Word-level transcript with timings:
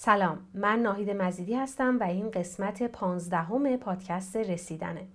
سلام 0.00 0.38
من 0.54 0.78
ناهید 0.78 1.10
مزیدی 1.10 1.54
هستم 1.54 1.98
و 2.00 2.02
این 2.02 2.30
قسمت 2.30 2.82
پانزدهم 2.82 3.76
پادکست 3.76 4.36
رسیدنه. 4.36 5.06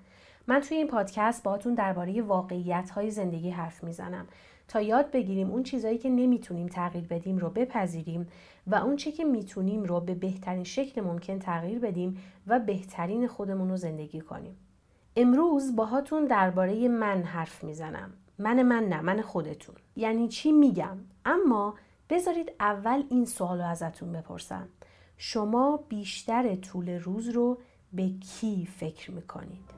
من 0.48 0.60
توی 0.60 0.78
این 0.78 0.88
پادکست 0.88 1.44
باهاتون 1.44 1.74
درباره 1.74 2.22
واقعیت 2.22 2.90
های 2.90 3.12
زندگی 3.12 3.50
حرف 3.50 3.84
می‌زنم 3.84 4.28
تا 4.68 4.82
یاد 4.82 5.12
بگیریم 5.12 5.52
اون 5.52 5.64
چیزایی 5.64 5.98
که 5.98 6.10
نمی‌تونیم 6.10 6.68
تغییر 6.68 7.08
بدیم 7.08 7.38
رو 7.38 7.50
بپذیریم 7.50 8.28
و 8.68 8.76
اون 8.76 8.96
چی 8.96 9.12
که 9.12 9.24
می‌تونیم 9.24 9.84
رو 9.84 10.00
به 10.00 10.16
بهترین 10.16 10.64
شکل 10.64 11.02
ممکن 11.02 11.40
تغییر 11.40 11.80
بدیم 11.80 12.18
و 12.48 12.60
بهترین 12.60 13.28
خودمون 13.28 13.70
رو 13.70 13.78
زندگی 13.78 14.22
کنیم. 14.22 14.58
امروز 15.16 15.76
باهاتون 15.76 16.26
درباره 16.26 16.88
من 16.88 17.24
حرف 17.24 17.64
می‌زنم. 17.64 18.14
من 18.40 18.64
من 18.64 18.84
نه 18.84 19.02
من 19.02 19.22
خودتون. 19.22 19.76
یعنی 19.96 20.28
چی 20.28 20.52
میگم؟ 20.52 20.98
اما 21.26 21.76
بذارید 22.14 22.52
اول 22.60 23.04
این 23.10 23.26
سوال 23.26 23.58
رو 23.58 23.66
ازتون 23.66 24.12
بپرسم 24.12 24.68
شما 25.18 25.78
بیشتر 25.90 26.56
طول 26.56 26.90
روز 26.90 27.30
رو 27.30 27.58
به 27.94 28.10
کی 28.10 28.66
فکر 28.66 29.12
می‌کنید؟ 29.12 29.72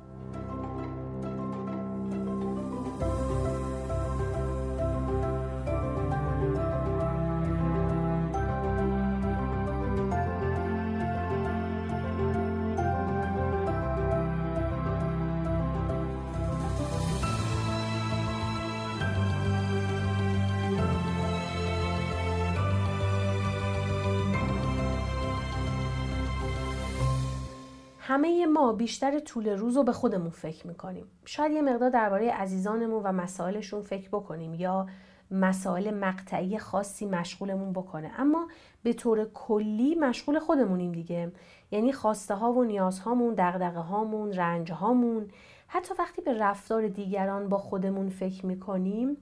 همه 28.07 28.45
ما 28.45 28.73
بیشتر 28.73 29.19
طول 29.19 29.49
روز 29.49 29.77
رو 29.77 29.83
به 29.83 29.91
خودمون 29.91 30.29
فکر 30.29 30.67
می‌کنیم. 30.67 31.05
شاید 31.25 31.51
یه 31.51 31.61
مقدار 31.61 31.89
درباره 31.89 32.31
عزیزانمون 32.31 33.03
و 33.03 33.11
مسائلشون 33.11 33.81
فکر 33.81 34.09
بکنیم 34.09 34.53
یا 34.53 34.87
مسائل 35.31 35.93
مقطعی 35.93 36.57
خاصی 36.57 37.05
مشغولمون 37.05 37.73
بکنه. 37.73 38.11
اما 38.17 38.47
به 38.83 38.93
طور 38.93 39.25
کلی 39.33 39.95
مشغول 39.95 40.39
خودمونیم 40.39 40.91
دیگه. 40.91 41.31
یعنی 41.71 41.93
خواسته 41.93 42.35
ها 42.35 42.53
و 42.53 42.63
نیازهامون 42.63 43.33
دغدغه 43.37 43.79
هامون 43.79 44.33
رنج 44.33 44.71
هامون 44.71 45.27
حتی 45.67 45.93
وقتی 45.99 46.21
به 46.21 46.37
رفتار 46.39 46.87
دیگران 46.87 47.49
با 47.49 47.57
خودمون 47.57 48.09
فکر 48.09 48.45
می‌کنیم 48.45 49.17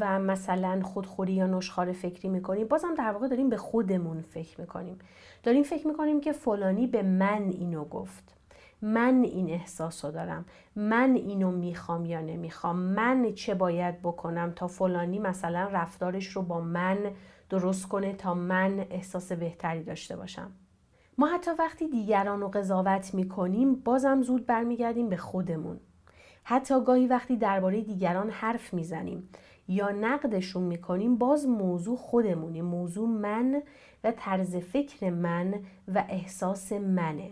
و 0.00 0.18
مثلا 0.18 0.80
خودخوری 0.82 1.32
یا 1.32 1.46
نشخار 1.46 1.92
فکری 1.92 2.28
می‌کنیم 2.28 2.68
بازم 2.68 2.94
در 2.94 3.10
واقع 3.10 3.28
داریم 3.28 3.48
به 3.48 3.56
خودمون 3.56 4.20
فکر 4.20 4.60
می‌کنیم. 4.60 4.98
داریم 5.42 5.62
فکر 5.62 5.86
می‌کنیم 5.86 6.20
که 6.20 6.32
فلانی 6.32 6.86
به 6.86 7.02
من 7.02 7.42
اینو 7.48 7.84
گفت. 7.84 8.34
من 8.82 9.22
این 9.22 9.50
احساس 9.50 10.04
رو 10.04 10.10
دارم. 10.10 10.44
من 10.76 11.14
اینو 11.14 11.50
می‌خوام 11.50 12.06
یا 12.06 12.20
نمی‌خوام. 12.20 12.76
من 12.76 13.32
چه 13.34 13.54
باید 13.54 14.02
بکنم 14.02 14.52
تا 14.56 14.66
فلانی 14.66 15.18
مثلا 15.18 15.68
رفتارش 15.72 16.26
رو 16.26 16.42
با 16.42 16.60
من 16.60 16.98
درست 17.50 17.88
کنه 17.88 18.12
تا 18.12 18.34
من 18.34 18.86
احساس 18.90 19.32
بهتری 19.32 19.82
داشته 19.82 20.16
باشم. 20.16 20.50
ما 21.18 21.26
حتی 21.26 21.50
وقتی 21.58 21.88
دیگران 21.88 22.40
رو 22.40 22.48
قضاوت 22.48 23.14
می‌کنیم 23.14 23.74
بازم 23.74 24.22
زود 24.22 24.46
برمیگردیم 24.46 25.08
به 25.08 25.16
خودمون. 25.16 25.80
حتی 26.44 26.84
گاهی 26.84 27.06
وقتی 27.06 27.36
درباره 27.36 27.80
دیگران 27.80 28.30
حرف 28.30 28.74
می‌زنیم. 28.74 29.28
یا 29.68 29.90
نقدشون 29.90 30.62
می‌کنیم 30.62 31.16
باز 31.16 31.46
موضوع 31.46 31.96
خودمونی 31.96 32.62
موضوع 32.62 33.08
من 33.08 33.62
و 34.04 34.12
طرز 34.16 34.56
فکر 34.56 35.10
من 35.10 35.54
و 35.94 36.04
احساس 36.08 36.72
منه. 36.72 37.30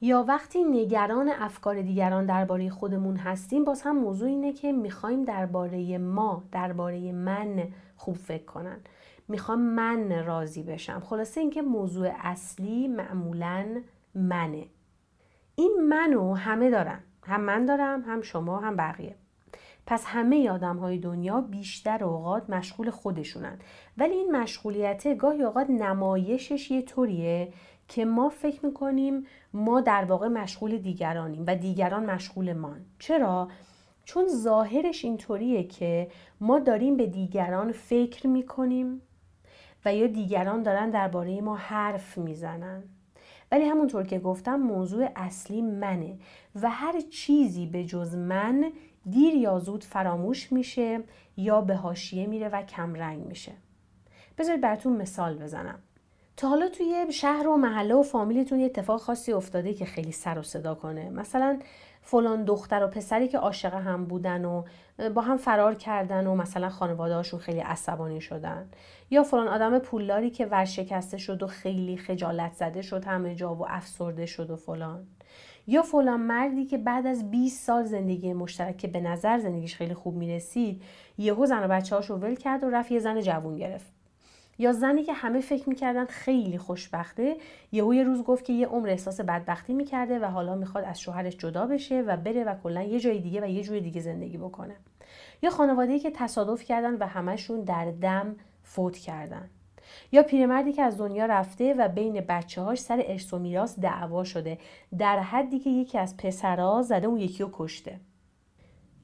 یا 0.00 0.24
وقتی 0.28 0.64
نگران 0.64 1.28
افکار 1.28 1.82
دیگران 1.82 2.26
درباره 2.26 2.70
خودمون 2.70 3.16
هستیم 3.16 3.64
باز 3.64 3.82
هم 3.82 3.98
موضوع 3.98 4.28
اینه 4.28 4.52
که 4.52 4.72
می‌خوایم 4.72 5.24
درباره 5.24 5.98
ما 5.98 6.42
درباره 6.52 7.12
من 7.12 7.62
خوب 7.96 8.16
فکر 8.16 8.44
کنن. 8.44 8.80
می‌خوام 9.28 9.60
من 9.60 10.24
راضی 10.24 10.62
بشم. 10.62 11.00
خلاصه 11.00 11.40
اینکه 11.40 11.62
موضوع 11.62 12.10
اصلی 12.18 12.88
معمولا 12.88 13.82
منه. 14.14 14.66
این 15.54 15.76
منو 15.88 16.34
همه 16.34 16.70
دارن. 16.70 17.00
هم 17.22 17.40
من 17.40 17.64
دارم 17.66 18.02
هم 18.02 18.22
شما 18.22 18.58
هم 18.58 18.76
بقیه. 18.76 19.14
پس 19.90 20.04
همه 20.06 20.50
آدم 20.50 20.76
های 20.76 20.98
دنیا 20.98 21.40
بیشتر 21.40 22.04
اوقات 22.04 22.50
مشغول 22.50 22.90
خودشونن. 22.90 23.58
ولی 23.98 24.14
این 24.14 24.36
مشغولیت 24.36 25.16
گاهی 25.16 25.42
اوقات 25.42 25.70
نمایشش 25.70 26.70
یه 26.70 26.82
طوریه 26.82 27.52
که 27.88 28.04
ما 28.04 28.28
فکر 28.28 28.66
می‌کنیم 28.66 29.26
ما 29.52 29.80
در 29.80 30.04
واقع 30.04 30.28
مشغول 30.28 30.78
دیگرانیم 30.78 31.44
و 31.46 31.54
دیگران 31.54 32.10
مشغول 32.10 32.52
ما 32.52 32.74
چرا؟ 32.98 33.48
چون 34.04 34.28
ظاهرش 34.28 35.04
اینطوریه 35.04 35.64
که 35.64 36.08
ما 36.40 36.58
داریم 36.58 36.96
به 36.96 37.06
دیگران 37.06 37.72
فکر 37.72 38.26
می‌کنیم 38.26 39.02
و 39.84 39.94
یا 39.94 40.06
دیگران 40.06 40.62
دارن 40.62 40.90
درباره 40.90 41.40
ما 41.40 41.56
حرف 41.56 42.18
می‌زنن. 42.18 42.82
ولی 43.52 43.64
همونطور 43.64 44.04
که 44.04 44.18
گفتم 44.18 44.56
موضوع 44.56 45.08
اصلی 45.16 45.62
منه 45.62 46.18
و 46.62 46.70
هر 46.70 47.00
چیزی 47.00 47.66
به 47.66 47.84
جز 47.84 48.14
من 48.14 48.72
دیر 49.10 49.34
یا 49.34 49.58
زود 49.58 49.84
فراموش 49.84 50.52
میشه 50.52 51.00
یا 51.36 51.60
به 51.60 51.76
هاشیه 51.76 52.26
میره 52.26 52.48
و 52.48 52.62
کمرنگ 52.62 53.26
میشه. 53.26 53.52
بذارید 54.38 54.60
براتون 54.60 54.96
مثال 54.96 55.38
بزنم. 55.38 55.78
تا 56.36 56.48
حالا 56.48 56.68
توی 56.68 57.12
شهر 57.12 57.48
و 57.48 57.56
محله 57.56 57.94
و 57.94 58.02
فامیلتون 58.02 58.60
یه 58.60 58.66
اتفاق 58.66 59.00
خاصی 59.00 59.32
افتاده 59.32 59.74
که 59.74 59.84
خیلی 59.84 60.12
سر 60.12 60.38
و 60.38 60.42
صدا 60.42 60.74
کنه. 60.74 61.10
مثلا 61.10 61.58
فلان 62.02 62.44
دختر 62.44 62.84
و 62.84 62.86
پسری 62.88 63.28
که 63.28 63.38
عاشق 63.38 63.74
هم 63.74 64.04
بودن 64.04 64.44
و 64.44 64.64
با 65.14 65.22
هم 65.22 65.36
فرار 65.36 65.74
کردن 65.74 66.26
و 66.26 66.34
مثلا 66.34 66.68
خانواده 66.68 67.14
هاشون 67.14 67.40
خیلی 67.40 67.60
عصبانی 67.60 68.20
شدن. 68.20 68.70
یا 69.10 69.22
فلان 69.22 69.48
آدم 69.48 69.78
پولداری 69.78 70.30
که 70.30 70.46
ورشکسته 70.46 71.18
شد 71.18 71.42
و 71.42 71.46
خیلی 71.46 71.96
خجالت 71.96 72.52
زده 72.52 72.82
شد 72.82 73.04
همه 73.04 73.34
جا 73.34 73.54
و 73.54 73.66
افسرده 73.68 74.26
شد 74.26 74.50
و 74.50 74.56
فلان. 74.56 75.06
یا 75.70 75.82
فلان 75.82 76.20
مردی 76.20 76.64
که 76.64 76.78
بعد 76.78 77.06
از 77.06 77.30
20 77.30 77.66
سال 77.66 77.84
زندگی 77.84 78.32
مشترک 78.32 78.76
که 78.76 78.88
به 78.88 79.00
نظر 79.00 79.38
زندگیش 79.38 79.76
خیلی 79.76 79.94
خوب 79.94 80.14
می‌رسید 80.14 80.82
یهو 81.18 81.46
زن 81.46 81.64
و 81.64 81.68
بچه 81.68 81.96
هاشو 81.96 82.14
ول 82.14 82.34
کرد 82.34 82.64
و 82.64 82.70
رفت 82.70 82.92
یه 82.92 82.98
زن 82.98 83.20
جوون 83.20 83.56
گرفت. 83.56 83.92
یا 84.58 84.72
زنی 84.72 85.02
که 85.02 85.12
همه 85.12 85.40
فکر 85.40 85.68
می‌کردن 85.68 86.04
خیلی 86.04 86.58
خوشبخته 86.58 87.36
یهو 87.72 87.94
یه 87.94 88.02
روز 88.02 88.22
گفت 88.22 88.44
که 88.44 88.52
یه 88.52 88.66
عمر 88.66 88.88
احساس 88.88 89.20
بدبختی 89.20 89.74
می‌کرده 89.74 90.18
و 90.18 90.24
حالا 90.24 90.54
می‌خواد 90.54 90.84
از 90.84 91.00
شوهرش 91.00 91.36
جدا 91.36 91.66
بشه 91.66 92.02
و 92.06 92.16
بره 92.16 92.44
و 92.44 92.54
کلا 92.62 92.82
یه 92.82 93.00
جای 93.00 93.20
دیگه 93.20 93.40
و 93.40 93.46
یه 93.46 93.62
جوی 93.62 93.80
دیگه 93.80 94.00
زندگی 94.00 94.38
بکنه. 94.38 94.74
یا 95.42 95.50
خانواده‌ای 95.50 95.98
که 95.98 96.10
تصادف 96.10 96.62
کردن 96.62 96.94
و 96.94 97.06
همشون 97.06 97.60
در 97.60 97.90
دم 97.90 98.36
فوت 98.62 98.96
کردن. 98.96 99.50
یا 100.12 100.22
پیرمردی 100.22 100.72
که 100.72 100.82
از 100.82 100.98
دنیا 100.98 101.26
رفته 101.26 101.74
و 101.74 101.88
بین 101.88 102.20
بچه 102.20 102.62
هاش 102.62 102.78
سر 102.78 103.02
ارث 103.06 103.34
و 103.34 103.38
میراث 103.38 103.78
دعوا 103.78 104.24
شده 104.24 104.58
در 104.98 105.18
حدی 105.18 105.58
که 105.58 105.70
یکی 105.70 105.98
از 105.98 106.16
پسرها 106.16 106.82
زده 106.82 107.06
اون 107.06 107.20
یکی 107.20 107.42
رو 107.42 107.50
کشته. 107.52 108.00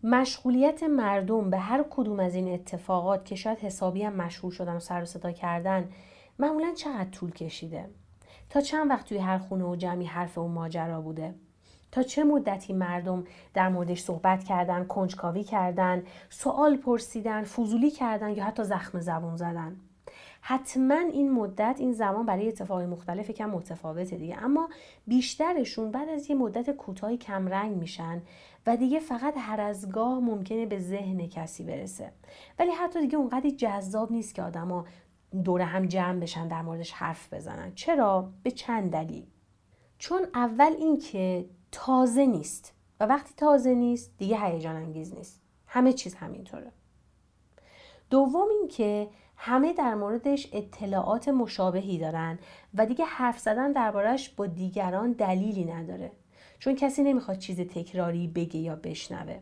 مشغولیت 0.05 0.83
مردم 0.83 1.51
به 1.51 1.59
هر 1.59 1.85
کدوم 1.91 2.21
از 2.21 2.35
این 2.35 2.55
اتفاقات 2.55 3.25
که 3.25 3.35
شاید 3.35 3.59
حسابی 3.59 4.03
هم 4.03 4.13
مشغول 4.13 4.51
شدن 4.51 4.77
و 4.77 4.81
سر 4.81 5.03
و 5.03 5.05
صدا 5.05 5.33
کردن 5.33 5.89
معمولا 6.39 6.73
چقدر 6.75 7.11
طول 7.11 7.31
کشیده؟ 7.31 7.89
تا 8.51 8.61
چند 8.61 8.91
وقت 8.91 9.09
توی 9.09 9.19
هر 9.19 9.39
خونه 9.39 9.65
و 9.65 9.77
جمعی 9.77 10.07
حرف 10.07 10.39
اون 10.39 10.51
ماجرا 10.51 11.01
بوده؟ 11.01 11.35
تا 11.93 12.03
چه 12.03 12.25
مدتی 12.25 12.73
مردم 12.73 13.25
در 13.55 13.69
موردش 13.69 14.01
صحبت 14.01 14.45
کردن 14.45 14.85
کنجکاوی 14.85 15.45
کردن 15.45 16.03
سوال 16.31 16.77
پرسیدن 16.77 17.45
فضولی 17.45 17.91
کردن 17.91 18.31
یا 18.31 18.45
حتی 18.45 18.65
زخم 18.65 19.01
زبون 19.01 19.37
زدن؟ 19.37 19.77
حتما 20.47 20.95
این 20.95 21.33
مدت 21.33 21.77
این 21.79 21.93
زمان 21.93 22.27
برای 22.27 22.49
اتفاق 22.49 22.81
مختلف 22.81 23.31
کم 23.31 23.51
متفاوته 23.51 24.17
دیگه. 24.17 24.45
اما 24.45 24.69
بیشترشون 25.07 25.91
بعد 25.91 26.09
از 26.09 26.31
یه 26.31 26.37
مدت 26.37 26.71
کوتاهی 26.71 27.17
کمرنگ 27.17 27.77
میشن 27.77 28.23
و 28.67 28.77
دیگه 28.77 28.99
فقط 28.99 29.35
هر 29.37 29.61
از 29.61 29.91
گاه 29.91 30.19
ممکنه 30.19 30.67
به 30.67 30.79
ذهن 30.79 31.29
کسی 31.29 31.65
برسه. 31.65 32.13
ولی 32.59 32.71
حتی 32.71 33.01
دیگه 33.01 33.17
اونقدر 33.17 33.51
جذاب 33.51 34.13
نیست 34.13 34.35
که 34.35 34.43
آدما 34.43 34.85
دور 35.45 35.61
هم 35.61 35.87
جمع 35.87 36.21
بشن 36.21 36.49
در 36.49 36.63
موردش 36.63 36.93
حرف 36.93 37.35
بزنن. 37.35 37.75
چرا؟ 37.75 38.33
به 38.43 38.51
چند 38.51 38.91
دلیل. 38.91 39.27
چون 39.99 40.27
اول 40.35 40.73
اینکه 40.79 41.49
تازه 41.73 42.27
نیست 42.27 42.75
و 43.01 43.07
وقتی 43.07 43.35
تازه 43.37 43.75
نیست 43.75 44.15
دیگه 44.19 44.41
هیجان 44.41 44.77
انگیز 44.77 45.15
نیست. 45.15 45.43
همه 45.67 45.93
چیز 45.93 46.15
همینطوره. 46.15 46.73
دوم 48.11 48.49
اینکه 48.61 49.09
همه 49.37 49.73
در 49.73 49.95
موردش 49.95 50.49
اطلاعات 50.53 51.29
مشابهی 51.29 51.99
دارن 51.99 52.39
و 52.75 52.87
دیگه 52.87 53.05
حرف 53.05 53.39
زدن 53.39 53.73
دربارهش 53.73 54.29
با 54.29 54.47
دیگران 54.47 55.13
دلیلی 55.13 55.65
نداره. 55.65 56.11
چون 56.59 56.75
کسی 56.75 57.03
نمی‌خواد 57.03 57.39
چیز 57.39 57.61
تکراری 57.61 58.29
بگه 58.29 58.57
یا 58.57 58.77
بشنوه. 58.77 59.39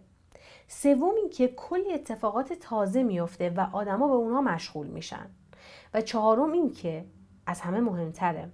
سوم 0.69 1.15
اینکه 1.17 1.49
کلی 1.49 1.93
اتفاقات 1.93 2.53
تازه 2.53 3.03
میفته 3.03 3.51
و 3.51 3.67
آدما 3.73 4.09
به 4.09 4.15
اونها 4.15 4.41
مشغول 4.41 4.87
میشن. 4.87 5.27
و 5.95 6.01
چهارم 6.01 6.53
اینکه 6.53 7.05
از 7.47 7.61
همه 7.61 7.81
مهمتره 7.81 8.53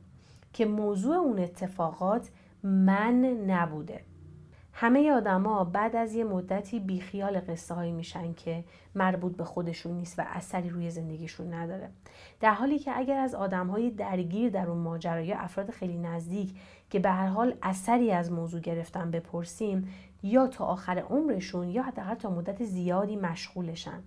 که 0.53 0.67
موضوع 0.67 1.17
اون 1.17 1.39
اتفاقات 1.39 2.29
من 2.63 3.25
نبوده. 3.25 4.05
همه 4.81 5.13
آدما 5.13 5.65
بعد 5.65 5.97
از 5.97 6.15
یه 6.15 6.25
مدتی 6.25 6.81
بیخیال 6.81 7.41
قصه 7.41 7.75
هایی 7.75 7.93
میشن 7.93 8.35
که 8.35 8.65
مربوط 8.95 9.37
به 9.37 9.45
خودشون 9.45 9.93
نیست 9.93 10.19
و 10.19 10.23
اثری 10.27 10.71
روی 10.71 10.91
زندگیشون 10.91 11.55
نداره. 11.55 11.91
در 12.41 12.55
حالی 12.55 12.79
که 12.79 12.99
اگر 12.99 13.19
از 13.19 13.35
آدم 13.35 13.67
های 13.67 13.91
درگیر 13.91 14.51
در 14.51 14.69
اون 14.69 14.79
ماجرا 14.79 15.21
یا 15.21 15.39
افراد 15.39 15.71
خیلی 15.71 15.99
نزدیک 15.99 16.55
که 16.91 16.99
به 16.99 17.11
هر 17.11 17.27
حال 17.27 17.55
اثری 17.63 18.13
از 18.13 18.33
موضوع 18.33 18.61
گرفتن 18.61 19.11
بپرسیم 19.11 19.89
یا 20.23 20.47
تا 20.47 20.65
آخر 20.65 20.99
عمرشون 20.99 21.69
یا 21.69 21.83
حداقل 21.83 22.15
تا 22.15 22.31
مدت 22.31 22.65
زیادی 22.65 23.17
مشغولشن 23.17 24.03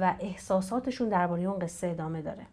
و 0.00 0.14
احساساتشون 0.20 1.08
درباره 1.08 1.42
اون 1.42 1.58
قصه 1.58 1.86
ادامه 1.86 2.22
داره. 2.22 2.46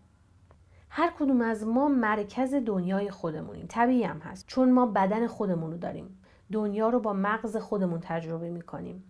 هر 0.89 1.13
کدوم 1.19 1.41
از 1.41 1.67
ما 1.67 1.87
مرکز 1.87 2.53
دنیای 2.53 3.09
خودمونیم. 3.09 3.65
طبیعی 3.69 4.03
هم 4.03 4.19
هست. 4.19 4.47
چون 4.47 4.71
ما 4.71 4.85
بدن 4.85 5.27
خودمون 5.27 5.71
رو 5.71 5.77
داریم. 5.77 6.17
دنیا 6.51 6.89
رو 6.89 7.00
با 7.00 7.13
مغز 7.13 7.57
خودمون 7.57 8.00
تجربه 8.00 8.50
می‌کنیم. 8.50 9.03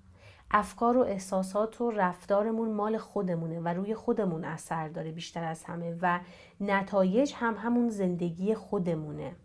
افکار 0.52 0.98
و 0.98 1.02
احساسات 1.02 1.82
و 1.82 1.92
رفتارمون 1.92 2.74
مال 2.74 2.98
خودمونه 2.98 3.60
و 3.60 3.68
روی 3.68 3.96
خودمون 3.96 4.46
اثر 4.46 4.88
داره 4.88 5.12
بیشتر 5.12 5.44
از 5.44 5.64
همه 5.64 5.98
و 6.02 6.20
نتایج 6.62 7.34
هم 7.36 7.56
همون 7.58 7.90
زندگی 7.90 8.56
خودمونه. 8.56 9.36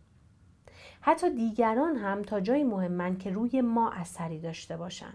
حتی 1.01 1.31
دیگران 1.31 1.97
هم 1.97 2.23
تا 2.23 2.41
جایی 2.41 2.65
مهمن 2.65 3.17
که 3.17 3.31
روی 3.31 3.61
ما 3.61 3.91
اثری 3.91 4.41
داشته 4.41 4.77
باشن. 4.77 5.13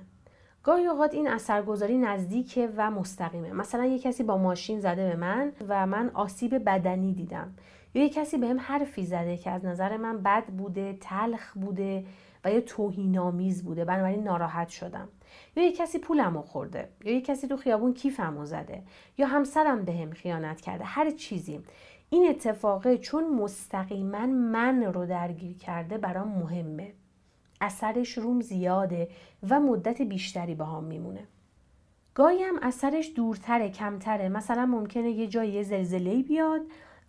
گاهی 0.63 0.85
اوقات 0.85 1.13
این 1.13 1.27
اثرگذاری 1.27 1.97
نزدیکه 1.97 2.69
و 2.77 2.91
مستقیمه. 2.91 3.53
مثلا 3.53 3.85
یه 3.85 3.99
کسی 3.99 4.23
با 4.23 4.37
ماشین 4.37 4.79
زده 4.79 5.09
به 5.09 5.15
من 5.15 5.51
و 5.67 5.87
من 5.87 6.11
آسیب 6.13 6.69
بدنی 6.69 7.13
دیدم. 7.13 7.55
یا 7.93 8.03
یه 8.03 8.09
کسی 8.09 8.37
بهم 8.37 8.59
حرفی 8.59 9.05
زده 9.05 9.37
که 9.37 9.51
از 9.51 9.65
نظر 9.65 9.97
من 9.97 10.21
بد 10.21 10.45
بوده 10.45 10.97
تلخ 11.01 11.53
بوده 11.53 12.05
و 12.45 12.51
یا 12.51 12.61
توهینآمیز 12.61 13.63
بوده. 13.63 13.85
بنابراین 13.85 14.23
ناراحت 14.23 14.69
شدم. 14.69 15.07
یا 15.55 15.63
یه 15.63 15.71
کسی 15.71 15.99
پولمو 15.99 16.41
خورده 16.41 16.89
یا 17.03 17.13
یه 17.13 17.21
کسی 17.21 17.47
تو 17.47 17.57
خیابون 17.57 17.93
کیفمو 17.93 18.45
زده 18.45 18.83
یا 19.17 19.27
همسرم 19.27 19.85
بهم 19.85 20.11
خیانت 20.11 20.61
کرده. 20.61 20.83
هر 20.83 21.09
چیزی. 21.09 21.59
این 22.09 22.29
اتفاقه 22.29 22.97
چون 22.97 23.35
مستقیما 23.35 24.25
من 24.25 24.83
رو 24.83 25.05
درگیر 25.05 25.57
کرده 25.57 25.97
برام 25.97 26.27
مهمه. 26.27 26.93
اثرش 27.61 28.17
روم 28.17 28.41
زیاده 28.41 29.09
و 29.49 29.59
مدت 29.59 30.01
بیشتری 30.01 30.55
با 30.55 30.65
هم 30.65 30.83
میمونه. 30.83 31.27
گاهی 32.13 32.43
هم 32.43 32.59
اثرش 32.61 33.11
دورتره 33.15 33.69
کمتره. 33.69 34.29
مثلا 34.29 34.65
ممکنه 34.65 35.09
یه 35.09 35.27
جایی 35.27 35.63
زلزله 35.63 36.23
بیاد 36.23 36.61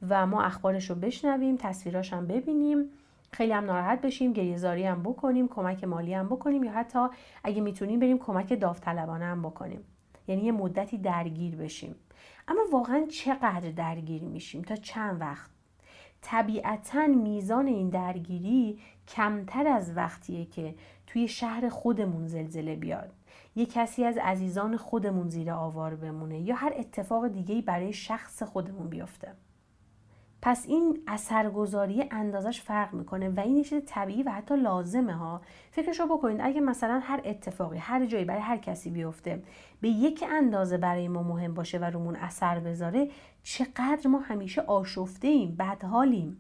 و 0.08 0.26
ما 0.26 0.42
اخبارش 0.42 0.90
رو 0.90 0.96
بشنویم 0.96 1.56
تصویراش 1.56 2.12
هم 2.12 2.26
ببینیم. 2.26 2.90
خیلی 3.34 3.52
هم 3.52 3.64
ناراحت 3.64 4.00
بشیم 4.00 4.32
گریهزاری 4.32 4.84
هم 4.84 5.02
بکنیم 5.02 5.48
کمک 5.48 5.84
مالی 5.84 6.14
هم 6.14 6.26
بکنیم 6.26 6.64
یا 6.64 6.72
حتی 6.72 6.98
اگه 7.44 7.60
می‌تونیم 7.60 8.00
بریم 8.00 8.18
کمک 8.18 8.60
داوطلبانه 8.60 9.24
هم 9.24 9.42
بکنیم. 9.42 9.84
یعنی 10.28 10.42
یه 10.42 10.52
مدتی 10.52 10.98
درگیر 10.98 11.56
بشیم. 11.56 11.94
اما 12.48 12.60
واقعا 12.72 13.06
چقدر 13.06 13.70
درگیر 13.70 14.22
میشیم؟ 14.22 14.62
تا 14.62 14.76
چند 14.76 15.20
وقت؟ 15.20 15.50
طبیعتا 16.22 17.06
میزان 17.06 17.66
این 17.66 17.88
درگیری 17.88 18.78
کمتر 19.08 19.66
از 19.66 19.96
وقتیه 19.96 20.44
که 20.44 20.74
توی 21.06 21.28
شهر 21.28 21.68
خودمون 21.68 22.26
زلزله 22.26 22.76
بیاد. 22.76 23.12
یه 23.56 23.66
کسی 23.66 24.04
از 24.04 24.18
عزیزان 24.18 24.76
خودمون 24.76 25.28
زیر 25.28 25.50
آوار 25.50 25.94
بمونه 25.94 26.40
یا 26.40 26.54
هر 26.54 26.72
اتفاق 26.76 27.28
دیگهی 27.28 27.62
برای 27.62 27.92
شخص 27.92 28.42
خودمون 28.42 28.88
بیفته. 28.88 29.32
پس 30.42 30.64
این 30.68 31.02
اثرگذاری 31.06 32.04
اندازش 32.10 32.60
فرق 32.60 32.94
می‌کنه 32.94 33.28
و 33.28 33.40
این 33.40 33.62
چیز 33.62 33.82
طبیعی 33.86 34.22
و 34.22 34.30
حتی 34.30 34.56
لازمه 34.56 35.12
ها. 35.12 35.40
فکرشو 35.70 36.06
بکنید 36.06 36.40
اگه 36.42 36.60
مثلا 36.60 36.98
هر 37.02 37.20
اتفاقی 37.24 37.78
هر 37.78 38.06
جایی 38.06 38.24
برای 38.24 38.40
هر 38.40 38.56
کسی 38.56 38.90
بیفته 38.90 39.42
به 39.80 39.88
یک 39.88 40.24
اندازه 40.30 40.78
برای 40.78 41.08
ما 41.08 41.22
مهم 41.22 41.54
باشه 41.54 41.78
و 41.78 41.84
رومون 41.84 42.16
اثر 42.16 42.60
بذاره 42.60 43.08
چقدر 43.42 44.08
ما 44.08 44.18
همیشه 44.18 44.60
آشفته 44.60 45.28
ایم 45.28 45.56
بدحالیم. 45.58 46.36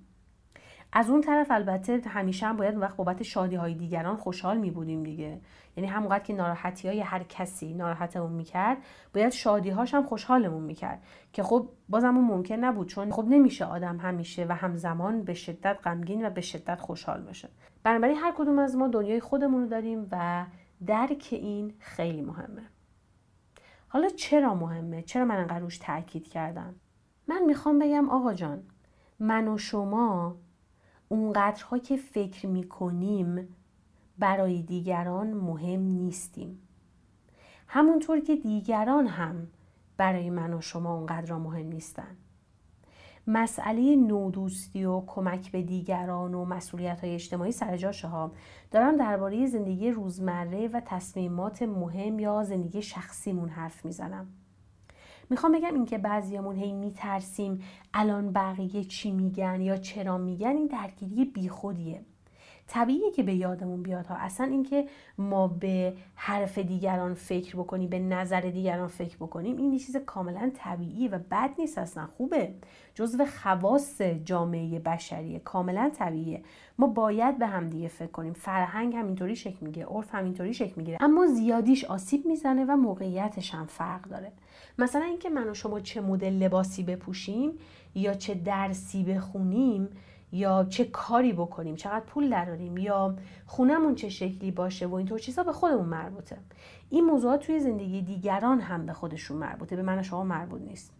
از 0.92 1.10
اون 1.10 1.20
طرف 1.20 1.50
البته 1.50 2.00
همیشه 2.08 2.46
هم 2.46 2.56
باید 2.56 2.78
وقت 2.78 2.96
بابت 2.96 3.22
شادی 3.22 3.56
های 3.56 3.74
دیگران 3.74 4.16
خوشحال 4.16 4.58
می 4.58 4.70
بودیم 4.70 5.02
دیگه. 5.02 5.40
یعنی 5.76 5.88
همونقدر 5.88 6.24
که 6.24 6.32
ناراحتی 6.32 6.88
های 6.88 7.00
هر 7.00 7.22
کسی 7.22 7.74
ناراحتمون 7.74 8.32
می‌کرد 8.32 8.78
باید 9.14 9.32
شادی 9.32 9.70
هاش 9.70 9.94
هم 9.94 10.02
خوشحالمون 10.02 10.62
می‌کرد. 10.62 11.02
که 11.32 11.42
خب 11.42 11.68
بازم 11.88 12.16
اون 12.16 12.24
ممکن 12.24 12.54
نبود 12.54 12.88
چون 12.88 13.10
خب 13.10 13.24
نمیشه 13.28 13.64
آدم 13.64 13.96
همیشه 13.96 14.46
و 14.48 14.54
همزمان 14.54 15.22
به 15.22 15.34
شدت 15.34 15.78
غمگین 15.84 16.26
و 16.26 16.30
به 16.30 16.40
شدت 16.40 16.80
خوشحال 16.80 17.22
باشه. 17.22 17.48
بنابراین 17.82 18.16
هر 18.16 18.32
کدوم 18.36 18.58
از 18.58 18.76
ما 18.76 18.88
دنیای 18.88 19.20
خودمون 19.20 19.62
رو 19.62 19.68
داریم 19.68 20.08
و 20.10 20.46
درک 20.86 21.28
این 21.30 21.74
خیلی 21.78 22.22
مهمه. 22.22 22.62
حالا 23.88 24.08
چرا 24.08 24.54
مهمه؟ 24.54 25.02
چرا 25.02 25.24
من 25.24 25.36
انقدر 25.36 25.58
روش 25.58 25.78
تاکید 25.78 26.28
کردم؟ 26.28 26.74
من 27.28 27.42
می‌خوام 27.46 27.78
بگم 27.78 28.10
آقا 28.10 28.34
جان 28.34 28.62
من 29.20 29.48
و 29.48 29.58
شما 29.58 30.36
اونقدرها 31.08 31.78
که 31.78 31.96
فکر 31.96 32.46
می‌کنیم 32.46 33.56
برای 34.18 34.62
دیگران 34.62 35.34
مهم 35.34 35.80
نیستیم. 35.80 36.58
همونطور 37.66 38.20
که 38.20 38.36
دیگران 38.36 39.06
هم 39.06 39.46
برای 39.96 40.30
من 40.30 40.54
و 40.54 40.60
شما 40.60 40.94
اونقدر 40.94 41.34
مهم 41.34 41.66
نیستن. 41.66 42.16
مسئله 43.26 43.96
نودوستی 43.96 44.84
و 44.84 45.02
کمک 45.06 45.52
به 45.52 45.62
دیگران 45.62 46.34
و 46.34 46.44
مسئولیت 46.44 47.00
های 47.00 47.14
اجتماعی 47.14 47.52
سر 47.52 47.76
جاشه 47.76 48.08
ها 48.08 48.32
دارم 48.70 48.96
درباره 48.96 49.46
زندگی 49.46 49.90
روزمره 49.90 50.68
و 50.68 50.80
تصمیمات 50.86 51.62
مهم 51.62 52.18
یا 52.18 52.42
زندگی 52.42 52.82
شخصیمون 52.82 53.48
حرف 53.48 53.84
می‌زنم. 53.84 54.28
می‌خوام 55.30 55.52
بگم 55.52 55.74
اینکه 55.74 55.98
بعضیامون 55.98 56.56
هی 56.56 56.72
میترسیم 56.72 57.62
الان 57.94 58.32
بقیه 58.32 58.84
چی 58.84 59.10
میگن 59.10 59.60
یا 59.60 59.76
چرا 59.76 60.18
میگن. 60.18 60.56
این 60.56 60.66
درگیری 60.66 61.24
بیخودیه. 61.24 62.04
طبیعیه 62.72 63.10
که 63.10 63.22
به 63.22 63.34
یادمون 63.34 63.82
بیاد 63.82 64.06
ها. 64.06 64.14
اصلا 64.14 64.46
اینکه 64.46 64.86
ما 65.18 65.48
به 65.48 65.94
حرف 66.14 66.58
دیگران 66.58 67.14
فکر 67.14 67.56
بکنیم 67.56 67.90
به 67.90 67.98
نظر 67.98 68.40
دیگران 68.40 68.88
فکر 68.88 69.16
بکنیم 69.16 69.56
این 69.56 69.78
چیز 69.78 69.96
کاملا 69.96 70.50
طبیعیه 70.54 71.10
و 71.10 71.18
بد 71.30 71.50
نیست 71.58 71.78
اصلا. 71.78 72.06
خوبه. 72.06 72.54
جزو 72.94 73.24
خواص 73.24 74.02
جامعه 74.02 74.78
بشریه. 74.78 75.38
کاملا 75.38 75.90
طبیعیه. 75.94 76.42
ما 76.78 76.86
باید 76.86 77.38
به 77.38 77.46
همدیگه 77.46 77.88
فکر 77.88 78.10
کنیم. 78.10 78.32
فرهنگ 78.32 78.94
همینطوری 78.94 79.36
شکل 79.36 79.66
می‌گیره. 79.66 79.86
عرف 79.86 80.14
همینطوری 80.14 80.54
شکل 80.54 80.72
می‌گیره. 80.76 80.98
اما 81.00 81.26
زیادیش 81.26 81.84
آسیب 81.84 82.26
می‌زنه 82.26 82.64
و 82.64 82.76
موقعیتش 82.76 83.54
هم 83.54 83.66
فرق 83.66 84.02
داره. 84.02 84.32
مثلا 84.78 85.04
اینکه 85.04 85.30
من 85.30 85.48
و 85.48 85.54
شما 85.54 85.80
چه 85.80 86.00
مدل 86.00 86.32
لباسی 86.32 86.82
بپوشیم 86.82 87.52
یا 87.94 88.14
چه 88.14 88.34
درسی 88.34 89.04
بخونیم 89.04 89.88
یا 90.32 90.64
چه 90.64 90.84
کاری 90.84 91.32
بکنیم 91.32 91.76
چقدر 91.76 92.04
پول 92.04 92.30
دراریم 92.30 92.76
یا 92.76 93.16
خونمون 93.46 93.94
چه 93.94 94.08
شکلی 94.08 94.50
باشه 94.50 94.86
و 94.86 94.94
اینطور 94.94 95.18
چیزا 95.18 95.42
به 95.42 95.52
خودمون 95.52 95.88
مربوطه. 95.88 96.38
این 96.90 97.04
موضوعات 97.04 97.46
توی 97.46 97.60
زندگی 97.60 98.02
دیگران 98.02 98.60
هم 98.60 98.86
به 98.86 98.92
خودشون 98.92 99.36
مربوطه 99.36 99.76
به 99.76 99.82
من 99.82 99.98
و 99.98 100.02
شما 100.02 100.24
مربوط 100.24 100.60
نیست. 100.62 100.94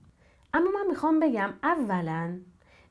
اما 0.55 0.71
من 0.75 0.87
می‌خوام 0.89 1.21
بگم 1.21 1.51
اولا 1.63 2.39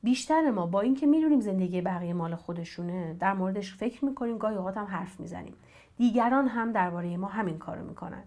بیشتر 0.03 0.51
ما 0.51 0.65
با 0.65 0.81
اینکه 0.81 1.07
می‌دونیم 1.07 1.39
زندگی 1.39 1.81
بقیه 1.81 2.13
مال 2.13 2.35
خودشونه 2.35 3.13
در 3.19 3.33
موردش 3.33 3.75
فکر 3.75 4.05
می‌کنیم 4.05 4.37
گاهی 4.37 4.55
اوقات 4.55 4.77
هم 4.77 4.85
حرف 4.85 5.19
می‌زنیم. 5.19 5.53
دیگران 5.97 6.47
هم 6.47 6.71
درباره 6.71 7.17
ما 7.17 7.27
همین 7.27 7.57
کارو 7.57 7.85
می‌کنن. 7.85 8.23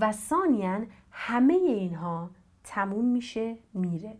و 0.00 0.12
ثانیا 0.12 0.80
همه 1.10 1.54
اینها 1.54 2.30
تموم 2.64 3.04
میشه 3.04 3.56
میره. 3.74 4.16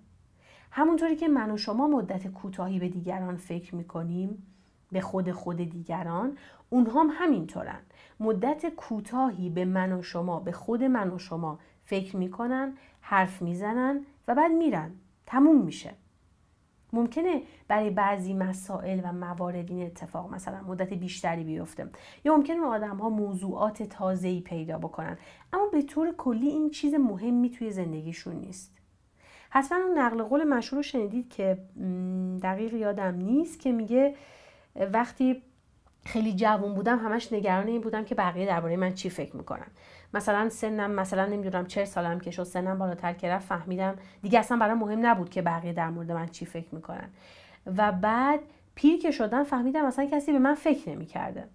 همونطوری 0.78 1.16
که 1.16 1.28
من 1.28 1.50
و 1.50 1.56
شما 1.56 1.88
مدت 1.88 2.26
کوتاهی 2.26 2.78
به 2.78 2.88
دیگران 2.88 3.36
فکر 3.36 3.74
می‌کنیم 3.74 4.46
به 4.92 5.00
خود 5.00 5.32
خود 5.32 5.56
دیگران 5.56 6.38
اونها 6.70 7.00
هم 7.00 7.08
همینطورن. 7.12 7.80
مدت 8.20 8.66
کوتاهی 8.74 9.50
به 9.50 9.64
من 9.64 9.92
و 9.92 10.02
شما 10.02 10.40
به 10.40 10.52
خود 10.52 10.82
من 10.82 11.10
و 11.10 11.18
شما 11.18 11.58
فکر 11.84 12.16
می‌کنن 12.16 12.72
حرف 13.00 13.42
می‌زنن 13.42 14.00
و 14.28 14.34
بعد 14.34 14.52
میرن. 14.52 14.90
تموم 15.26 15.62
میشه. 15.62 15.94
ممکنه 16.92 17.42
برای 17.68 17.90
بعضی 17.90 18.34
مسائل 18.34 19.00
و 19.04 19.12
موارد 19.12 19.70
این 19.70 19.86
اتفاق 19.86 20.34
مثلا 20.34 20.62
مدت 20.62 20.92
بیشتری 20.92 21.44
بیفته. 21.44 21.90
یا 22.24 22.36
ممکنه 22.36 22.60
آدم 22.60 22.96
ها 22.96 23.08
موضوعات 23.08 23.82
تازه‌ای 23.82 24.40
پیدا 24.40 24.78
بکنن. 24.78 25.18
اما 25.52 25.66
به 25.72 25.82
طور 25.82 26.12
کلی 26.12 26.48
این 26.48 26.70
چیز 26.70 26.94
مهمی 26.94 27.50
توی 27.50 27.70
زندگیشون 27.70 28.36
نیست. 28.36 28.72
حتما 29.56 29.78
اون 29.78 29.98
نقل 29.98 30.22
قول 30.22 30.44
مشهور 30.44 30.76
رو 30.76 30.82
شنیدید 30.82 31.28
که 31.28 31.58
دقیق 32.42 32.74
یادم 32.74 33.14
نیست 33.14 33.60
که 33.60 33.72
میگه 33.72 34.14
وقتی 34.92 35.42
خیلی 36.04 36.34
جوون 36.34 36.74
بودم 36.74 36.98
همش 36.98 37.32
نگران 37.32 37.66
این 37.66 37.80
بودم 37.80 38.04
که 38.04 38.14
بقیه 38.14 38.46
درباره 38.46 38.76
من 38.76 38.94
چی 38.94 39.10
فکر 39.10 39.36
می‌کنن. 39.36 39.66
مثلا 40.14 40.48
سنم 40.48 40.90
مثلا 40.90 41.26
نمی‌دونم 41.26 41.66
چه 41.66 41.84
سالم 41.84 42.20
که 42.20 42.30
شد 42.30 42.42
سنم 42.42 42.78
بالاتر 42.78 43.12
که 43.12 43.28
رفت 43.28 43.48
فهمیدم 43.48 43.96
دیگه 44.22 44.38
اصلا 44.38 44.56
برای 44.56 44.74
مهم 44.74 45.06
نبود 45.06 45.30
که 45.30 45.42
بقیه 45.42 45.72
در 45.72 45.90
مورد 45.90 46.12
من 46.12 46.26
چی 46.26 46.46
فکر 46.46 46.74
می‌کنن. 46.74 47.08
و 47.76 47.92
بعد 47.92 48.40
پیر 48.74 49.00
که 49.00 49.10
شدن 49.10 49.44
فهمیدم 49.44 49.84
اصلا 49.84 50.06
کسی 50.06 50.32
به 50.32 50.38
من 50.38 50.54
فکر 50.54 50.90
نمی‌کرده. 50.90 51.48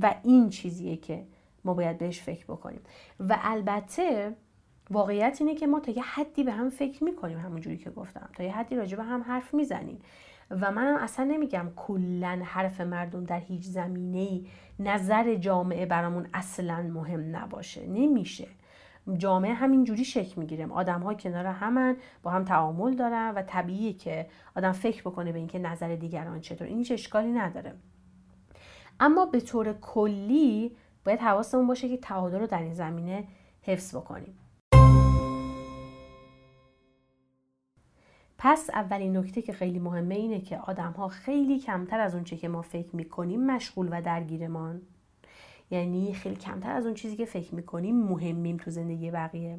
و 0.00 0.14
این 0.22 0.48
چیزیه 0.48 0.96
که 0.96 1.24
ما 1.64 1.74
باید 1.74 1.98
بهش 1.98 2.20
فکر 2.22 2.44
بکنیم. 2.44 2.80
و 3.20 3.38
البته 3.42 4.36
واقعیت 4.90 5.36
اینه 5.40 5.54
که 5.54 5.66
ما 5.66 5.80
تا 5.80 5.92
یه 5.92 6.02
حدی 6.02 6.44
به 6.44 6.52
هم 6.52 6.70
فکر 6.70 7.04
می‌کنیم 7.04 7.38
همونجوری 7.38 7.76
که 7.76 7.90
گفتم. 7.90 8.28
تا 8.36 8.42
یه 8.42 8.52
حدی 8.52 8.76
راجع 8.76 8.96
به 8.96 9.02
هم 9.02 9.22
حرف 9.22 9.54
می‌زنیم. 9.54 9.98
و 10.50 10.70
منم 10.72 10.96
اصلا 10.96 11.24
نمیگم 11.24 11.72
کلا 11.76 12.40
حرف 12.44 12.80
مردم 12.80 13.24
در 13.24 13.40
هیچ 13.40 13.62
زمینه 13.62 14.18
ای 14.18 14.46
نظر 14.78 15.34
جامعه 15.34 15.86
برامون 15.86 16.26
اصلا 16.34 16.82
مهم 16.82 17.36
نباشه. 17.36 17.86
نمیشه. 17.86 18.48
جامعه 19.18 19.54
همینجوری 19.54 20.04
شکل 20.04 20.40
می‌گیرم 20.40 20.72
آدم 20.72 21.00
ها 21.00 21.14
کنار 21.14 21.46
همن 21.46 21.96
با 22.22 22.30
هم 22.30 22.44
تعامل 22.44 22.94
دارن 22.94 23.32
و 23.36 23.42
طبیعیه 23.42 23.92
که 23.92 24.26
آدم 24.56 24.72
فکر 24.72 25.02
بکنه 25.02 25.32
به 25.32 25.38
اینکه 25.38 25.58
نظر 25.58 25.96
دیگران 25.96 26.40
چطور. 26.40 26.66
این 26.66 26.78
هیچ 26.78 26.92
اشکالی 26.92 27.32
نداره. 27.32 27.74
اما 29.00 29.26
به 29.26 29.40
طور 29.40 29.72
کلی 29.72 30.76
باید 31.04 31.20
حواسمون 31.20 31.66
باشه 31.66 31.88
که 31.88 31.96
تعادل 31.96 32.38
رو 32.40 32.46
در 32.46 32.62
این 32.62 32.74
زمینه 32.74 33.24
حفظ 33.62 33.96
بکنیم. 33.96 34.34
پس 38.44 38.70
اولین 38.70 39.16
نکته 39.16 39.42
که 39.42 39.52
خیلی 39.52 39.78
مهمه 39.78 40.14
اینه 40.14 40.40
که 40.40 40.58
آدم 40.58 40.92
ها 40.92 41.08
خیلی 41.08 41.58
کمتر 41.58 42.00
از 42.00 42.14
اونچه 42.14 42.36
که 42.36 42.48
ما 42.48 42.62
فکر 42.62 42.96
می‌کنیم 42.96 43.46
مشغول 43.46 43.88
و 43.92 44.02
درگیرمان. 44.02 44.82
یعنی 45.70 46.14
خیلی 46.14 46.36
کمتر 46.36 46.72
از 46.72 46.86
اون 46.86 46.94
چیزی 46.94 47.16
که 47.16 47.24
فکر 47.24 47.54
می‌کنیم 47.54 47.96
مهمیم 47.96 48.56
تو 48.56 48.70
زندگی 48.70 49.10
بقیه. 49.10 49.58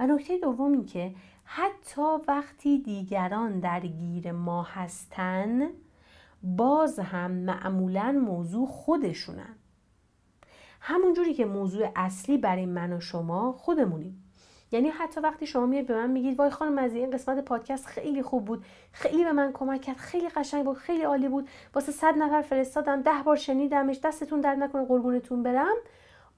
و 0.00 0.06
نکته 0.06 0.38
دوم 0.38 0.72
این 0.72 0.84
که 0.84 1.14
حتی 1.44 2.02
وقتی 2.28 2.78
دیگران 2.78 3.60
درگیر 3.60 4.32
ما 4.32 4.62
هستن 4.62 5.68
باز 6.42 6.98
هم 6.98 7.30
معمولا 7.30 8.12
موضوع 8.26 8.66
خودشونن. 8.66 9.54
همونجوری 10.80 11.34
که 11.34 11.44
موضوع 11.44 11.88
اصلی 11.96 12.38
برای 12.38 12.66
من 12.66 12.92
و 12.92 13.00
شما 13.00 13.52
خودمونیم. 13.52 14.27
یعنی 14.72 14.88
حتی 14.88 15.20
وقتی 15.20 15.46
شما 15.46 15.66
میاد 15.66 15.86
به 15.86 15.94
من 15.94 16.10
میگید 16.10 16.38
وای 16.38 16.50
خانم 16.50 16.74
مزی 16.74 16.98
این 16.98 17.10
قسمت 17.10 17.44
پادکست 17.44 17.86
خیلی 17.86 18.22
خوب 18.22 18.44
بود 18.44 18.64
خیلی 18.92 19.24
به 19.24 19.32
من 19.32 19.52
کمک 19.52 19.80
کرد 19.80 19.96
خیلی 19.96 20.28
قشنگ 20.28 20.64
بود 20.64 20.76
خیلی 20.76 21.02
عالی 21.02 21.28
بود 21.28 21.48
واسه 21.74 21.92
صد 21.92 22.14
نفر 22.18 22.42
فرستادم 22.42 23.02
ده 23.02 23.22
بار 23.24 23.36
شنیدمش 23.36 24.00
دستتون 24.04 24.40
در 24.40 24.54
نکنه 24.54 24.84
قربونتون 24.84 25.42
برم. 25.42 25.76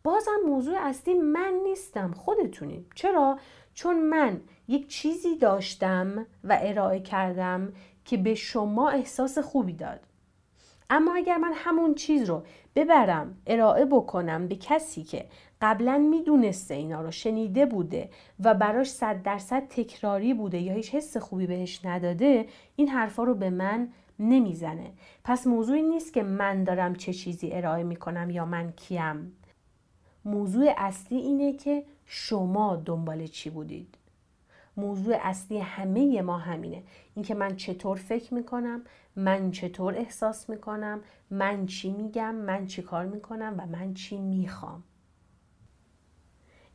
بازم 0.03 0.41
موضوع 0.47 0.79
اصلی 0.79 1.15
من 1.15 1.61
نیستم 1.65 2.13
خودتونیم. 2.13 2.87
چرا؟ 2.95 3.39
چون 3.75 4.01
من 4.01 4.41
یک 4.69 4.89
چیزی 4.89 5.37
داشتم 5.37 6.27
و 6.45 6.59
ارائه 6.61 7.01
کردم 7.01 7.73
که 8.05 8.17
به 8.17 8.35
شما 8.35 8.91
احساس 8.91 9.39
خوبی 9.39 9.73
داد. 9.73 10.01
اما 10.91 11.15
اگر 11.15 11.37
من 11.37 11.53
همون 11.55 11.95
چیز 11.95 12.25
رو 12.25 12.43
ببرم 12.75 13.35
ارائه 13.47 13.85
بکنم 13.85 14.49
به 14.49 14.57
کسی 14.57 15.03
که 15.03 15.27
قبلا 15.61 15.99
می‌دونسته 15.99 16.75
اینا 16.75 17.01
رو 17.01 17.11
شنیده 17.11 17.67
بوده 17.67 18.11
و 18.41 18.55
براش 18.55 18.91
صد 18.91 19.23
درصد 19.23 19.69
تکراری 19.69 20.35
بوده 20.35 20.59
یا 20.59 20.75
هیچ 20.75 20.95
حس 20.95 21.17
خوبی 21.17 21.47
بهش 21.47 21.85
نداده 21.85 22.47
این 22.77 22.89
حرفا 22.89 23.25
رو 23.25 23.35
به 23.35 23.51
من 23.51 23.89
نمی‌زنه. 24.19 24.91
پس 25.25 25.47
موضوعی 25.47 25.83
نیست 25.83 26.13
که 26.13 26.23
من 26.23 26.65
دارم 26.65 26.95
چه 26.95 27.13
چیزی 27.13 27.53
ارائه 27.53 27.83
می‌کنم 27.83 28.31
یا 28.31 28.45
من 28.45 28.73
کیم. 28.73 29.33
موضوع 30.25 30.75
اصلی 30.77 31.19
اینه 31.19 31.53
که 31.53 31.85
شما 32.07 32.77
دنبال 32.77 33.27
چی 33.27 33.51
بودید. 33.51 34.00
موضوع 34.77 35.17
اصلی 35.21 35.59
همه 35.59 36.23
ما 36.23 36.39
همینه. 36.39 36.83
اینکه 37.15 37.35
من 37.35 37.57
چطور 37.57 37.97
فکر 37.97 38.35
می‌کنم 38.35 38.83
من 39.17 39.51
چطور 39.51 39.95
احساس 39.95 40.51
می‌کنم 40.51 41.01
من 41.31 41.67
چی 41.67 41.93
میگم 41.93 42.35
من 42.35 42.67
چی 42.67 42.83
کار 42.83 43.07
می‌کنم 43.07 43.55
و 43.59 43.67
من 43.67 43.95
چی 43.95 44.19
می‌خوام. 44.19 44.83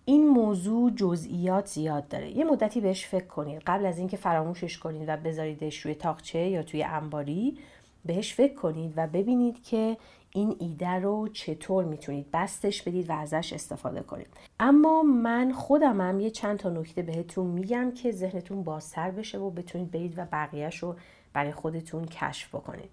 این 0.05 0.27
موضوع 0.27 0.91
جزئیات 0.91 1.67
زیاد 1.67 2.07
داره. 2.07 2.37
یه 2.37 2.43
مدتی 2.43 2.81
بهش 2.81 3.05
فکر 3.05 3.27
کنید. 3.27 3.61
قبل 3.67 3.85
از 3.85 3.97
اینکه 3.97 4.17
فراموشش 4.17 4.77
کنید 4.77 5.03
و 5.07 5.17
بذاریدش 5.17 5.79
روی 5.79 5.95
تاقچه 5.95 6.39
یا 6.39 6.63
توی 6.63 6.83
انباری 6.83 7.57
بهش 8.05 8.33
فکر 8.33 8.53
کنید 8.53 8.93
و 8.95 9.07
ببینید 9.07 9.63
که 9.63 9.97
این 10.35 10.55
ایده 10.59 10.89
رو 10.89 11.27
چطور 11.27 11.85
می‌تونید 11.85 12.31
بستش 12.33 12.81
بدید 12.81 13.09
و 13.09 13.13
ازش 13.13 13.53
استفاده 13.53 14.01
کنید. 14.01 14.27
اما 14.59 15.03
من 15.03 15.51
خودمم 15.51 16.19
یه 16.19 16.29
چند 16.29 16.57
تا 16.59 16.69
نکته 16.69 17.01
بهتون 17.01 17.47
میگم 17.47 17.91
که 17.91 18.11
ذهنتون 18.11 18.63
بازتر 18.63 19.11
بشه 19.11 19.37
و 19.37 19.49
بتونید 19.49 19.91
برید 19.91 20.13
و 20.17 20.25
بقیهش 20.31 20.77
رو 20.77 20.95
برای 21.33 21.51
خودتون 21.51 22.05
کشف 22.05 22.55
بکنید. 22.55 22.89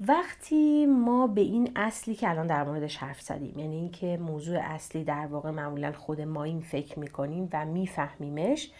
وقتی 0.00 0.86
ما 0.86 1.26
به 1.26 1.40
این 1.40 1.72
اصلی 1.76 2.14
که 2.14 2.30
الان 2.30 2.46
در 2.46 2.64
موردش 2.64 2.96
حرف 2.96 3.20
زدیم 3.20 3.58
یعنی 3.58 3.76
اینکه 3.76 4.16
موضوع 4.16 4.58
اصلی 4.58 5.04
در 5.04 5.26
واقع 5.26 5.50
معمولا 5.50 5.92
خود 5.92 6.20
ما 6.20 6.44
این 6.44 6.60
فکر 6.60 6.98
می‌کنیم 6.98 7.48
و 7.52 7.64
میفهمیمش 7.64 8.70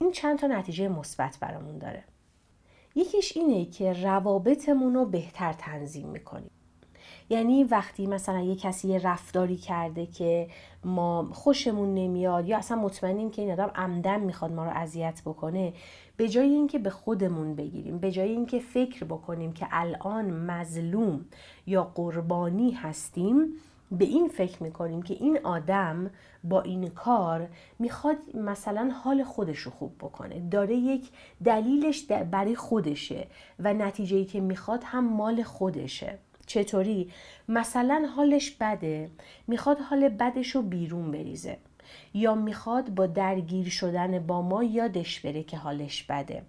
این 0.00 0.12
چند 0.12 0.38
تا 0.38 0.46
نتیجه 0.46 0.88
مثبت 0.88 1.38
برامون 1.40 1.78
داره. 1.78 2.04
یکیش 2.94 3.36
اینه 3.36 3.64
که 3.64 3.92
روابطمون 3.92 4.94
رو 4.94 5.04
بهتر 5.04 5.52
تنظیم 5.52 6.08
می‌کنیم. 6.08 6.50
یعنی 7.28 7.64
وقتی 7.64 8.06
مثلا 8.06 8.40
یه 8.40 8.56
کسی 8.56 8.98
رفتاری 8.98 9.56
کرده 9.56 10.06
که 10.06 10.48
ما 10.84 11.28
خوشمون 11.32 11.94
نمیاد 11.94 12.48
یا 12.48 12.58
اصلا 12.58 12.76
مطمئنیم 12.76 13.30
که 13.30 13.42
این 13.42 13.52
آدم 13.52 13.70
عمدن 13.74 14.20
می‌خواد 14.20 14.52
ما 14.52 14.64
رو 14.64 14.70
اذیت 14.74 15.22
بکنه 15.26 15.72
به 16.16 16.28
جای 16.28 16.48
اینکه 16.48 16.78
به 16.78 16.90
خودمون 16.90 17.54
بگیریم 17.54 17.98
به 17.98 18.10
جای 18.10 18.28
اینکه 18.28 18.58
فکر 18.58 19.04
بکنیم 19.04 19.52
که 19.52 19.66
الان 19.70 20.30
مظلوم 20.30 21.24
یا 21.66 21.92
قربانی 21.94 22.70
هستیم 22.70 23.46
به 23.92 24.04
این 24.04 24.28
فکر 24.28 24.62
می‌کنیم 24.62 25.02
که 25.02 25.14
این 25.14 25.38
آدم 25.44 26.10
با 26.44 26.60
این 26.62 26.88
کار 26.88 27.48
می‌خواد 27.78 28.16
مثلا 28.34 28.90
حال 29.04 29.24
خودش 29.24 29.58
رو 29.58 29.70
خوب 29.70 29.94
بکنه. 29.98 30.48
داره 30.50 30.74
یک 30.74 31.08
دلیلش 31.44 32.04
برای 32.04 32.56
خودشه 32.56 33.26
و 33.58 33.74
نتیجه 33.74 34.24
که 34.24 34.40
می‌خواد 34.40 34.80
هم 34.84 35.16
مال 35.16 35.42
خودشه. 35.42 36.18
چطوری؟ 36.46 37.10
مثلا 37.48 38.08
حالش 38.16 38.50
بده. 38.50 39.10
می‌خواد 39.46 39.78
حال 39.80 40.08
بدش 40.08 40.50
رو 40.50 40.62
بیرون 40.62 41.10
بریزه. 41.10 41.56
یا 42.14 42.34
می‌خواد 42.34 42.90
با 42.90 43.06
درگیر 43.06 43.68
شدن 43.68 44.18
با 44.18 44.42
ما 44.42 44.64
یادش 44.64 45.20
بره 45.20 45.42
که 45.42 45.56
حالش 45.56 46.02
بده. 46.02 46.42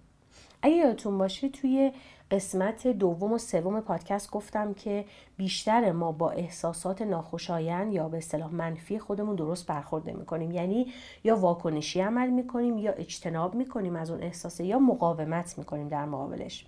اگه 0.62 0.74
یادتون 0.76 1.18
باشه 1.18 1.48
توی 1.48 1.92
قسمت 2.30 2.86
دوم 2.86 3.32
و 3.32 3.38
سوم 3.38 3.80
پادکست 3.80 4.30
گفتم 4.30 4.74
که 4.74 5.04
بیشتر 5.36 5.92
ما 5.92 6.12
با 6.12 6.30
احساسات 6.30 7.02
ناخوشایند 7.02 7.92
یا 7.92 8.08
به 8.08 8.18
اصطلاح 8.18 8.54
منفی 8.54 8.98
خودمون 8.98 9.36
درست 9.36 9.66
برخورد 9.66 10.10
می‌کنیم. 10.10 10.52
یعنی 10.52 10.92
یا 11.24 11.36
واکنشی 11.36 12.00
عمل 12.00 12.30
می‌کنیم 12.30 12.78
یا 12.78 12.92
اجتناب 12.92 13.54
می‌کنیم 13.54 13.96
از 13.96 14.10
اون 14.10 14.22
احساسه 14.22 14.64
یا 14.64 14.78
مقاومت 14.78 15.58
می‌کنیم 15.58 15.88
در 15.88 16.04
مقابلش. 16.04 16.66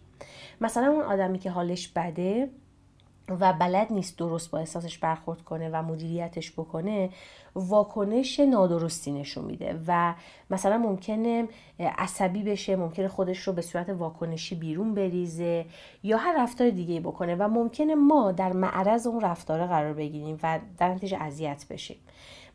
مثلا 0.60 0.92
اون 0.92 1.02
آدمی 1.04 1.38
که 1.38 1.50
حالش 1.50 1.88
بده 1.88 2.50
و 3.40 3.52
بلد 3.52 3.92
نیست 3.92 4.18
درست 4.18 4.50
با 4.50 4.58
احساسش 4.58 4.98
برخورد 4.98 5.42
کنه 5.42 5.70
و 5.72 5.82
مدیریتش 5.82 6.52
بکنه 6.52 7.10
واکنش 7.54 8.40
نادرستی 8.40 9.12
نشون 9.12 9.44
میده 9.44 9.80
و 9.86 10.14
مثلا 10.50 10.78
ممکنه 10.78 11.48
عصبی 11.78 12.42
بشه 12.42 12.76
ممکنه 12.76 13.08
خودش 13.08 13.38
رو 13.38 13.52
به 13.52 13.62
صورت 13.62 13.88
واکنشی 13.88 14.54
بیرون 14.54 14.94
بریزه 14.94 15.66
یا 16.02 16.16
هر 16.16 16.42
رفتار 16.42 16.70
دیگه 16.70 17.00
بکنه 17.00 17.34
و 17.34 17.48
ممکنه 17.48 17.94
ما 17.94 18.32
در 18.32 18.52
معرض 18.52 19.06
اون 19.06 19.20
رفتاره 19.20 19.66
قرار 19.66 19.92
بگیریم 19.92 20.38
و 20.42 20.60
در 20.78 20.94
نتیجه 20.94 21.18
اذیت 21.20 21.66
بشیم. 21.70 21.96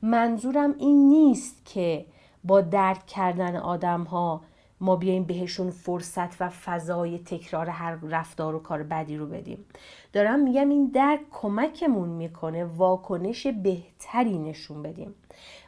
منظورم 0.01 0.75
این 0.77 1.09
نیست 1.09 1.65
که 1.65 2.05
با 2.43 2.61
درک 2.61 3.05
کردن 3.05 3.55
آدم 3.55 4.03
ها 4.03 4.41
ما 4.83 4.95
بیایم 4.95 5.23
بهشون 5.23 5.69
فرصت 5.69 6.41
و 6.41 6.49
فضای 6.49 7.19
تکرار 7.19 7.69
هر 7.69 7.97
رفتار 8.01 8.55
و 8.55 8.59
کار 8.59 8.83
بدی 8.83 9.17
رو 9.17 9.25
بدیم. 9.25 9.65
دارم 10.13 10.39
میگم 10.39 10.69
این 10.69 10.91
درک 10.93 11.19
کمکمون 11.31 12.09
می‌کنه 12.09 12.65
واکنش 12.65 13.47
بهتری 13.47 14.37
نشون 14.37 14.83
بدیم. 14.83 15.15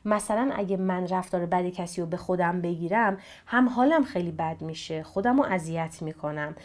مثلا 0.06 0.52
اگه 0.56 0.78
من 0.78 1.08
رفتار 1.08 1.46
بد 1.46 1.70
کسی 1.70 2.02
رو 2.02 2.08
به 2.08 2.18
خودم 2.18 2.62
بگیرم 2.62 3.18
هم 3.46 3.70
حالم 3.70 4.04
خیلی 4.04 4.32
بد 4.32 4.62
میشه 4.62 5.04
خودم 5.04 5.38
رو 5.38 5.46
اذیت 5.46 6.02
می‌کنم 6.02 6.56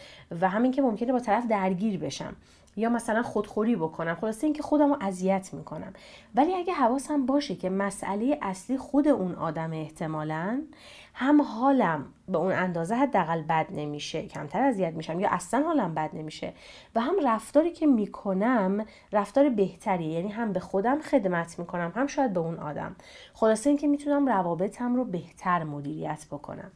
و 0.41 0.49
همین 0.49 0.71
که 0.71 0.81
ممکنه 0.81 1.11
با 1.11 1.19
طرف 1.19 1.47
درگیر 1.47 1.99
بشم. 1.99 2.35
یا 2.75 2.89
مثلا 2.89 3.23
خودخوری 3.23 3.75
بکنم. 3.75 4.15
خلاصه 4.15 4.47
اینکه 4.47 4.63
خودم 4.63 4.89
رو 4.89 4.97
اذیت 5.01 5.53
می‌کنم. 5.53 5.93
ولی 6.35 6.53
اگه 6.53 6.73
حواسم 6.73 7.25
باشه 7.25 7.55
که 7.55 7.69
مسئله 7.69 8.39
اصلی 8.41 8.77
خود 8.77 9.07
اون 9.07 9.35
آدم 9.35 9.73
احتمالا 9.73 10.61
هم 11.13 11.41
حالم 11.41 12.05
به 12.27 12.37
اون 12.37 12.51
اندازه 12.51 12.95
حداقل 12.95 13.41
بد 13.41 13.67
نمیشه 13.71 14.27
کمتر 14.27 14.61
اذیت 14.61 14.93
میشم 14.93 15.19
یا 15.19 15.29
اصلا 15.31 15.63
حالم 15.63 15.93
بد 15.93 16.09
نمیشه 16.13 16.53
و 16.95 17.01
هم 17.01 17.15
رفتاری 17.23 17.71
که 17.71 17.87
می‌کنم 17.87 18.85
رفتار 19.11 19.49
بهتری 19.49 20.05
یعنی 20.05 20.29
هم 20.29 20.53
به 20.53 20.59
خودم 20.59 21.01
خدمت 21.01 21.59
می‌کنم 21.59 21.91
هم 21.95 22.07
شاید 22.07 22.33
به 22.33 22.39
اون 22.39 22.57
آدم. 22.57 22.95
خلاصه 23.33 23.69
اینکه 23.69 23.87
می‌تونم 23.87 24.29
روابطم 24.29 24.95
رو 24.95 25.05
بهتر 25.05 25.63
مدیریت 25.63 26.25
بکنم. 26.31 26.71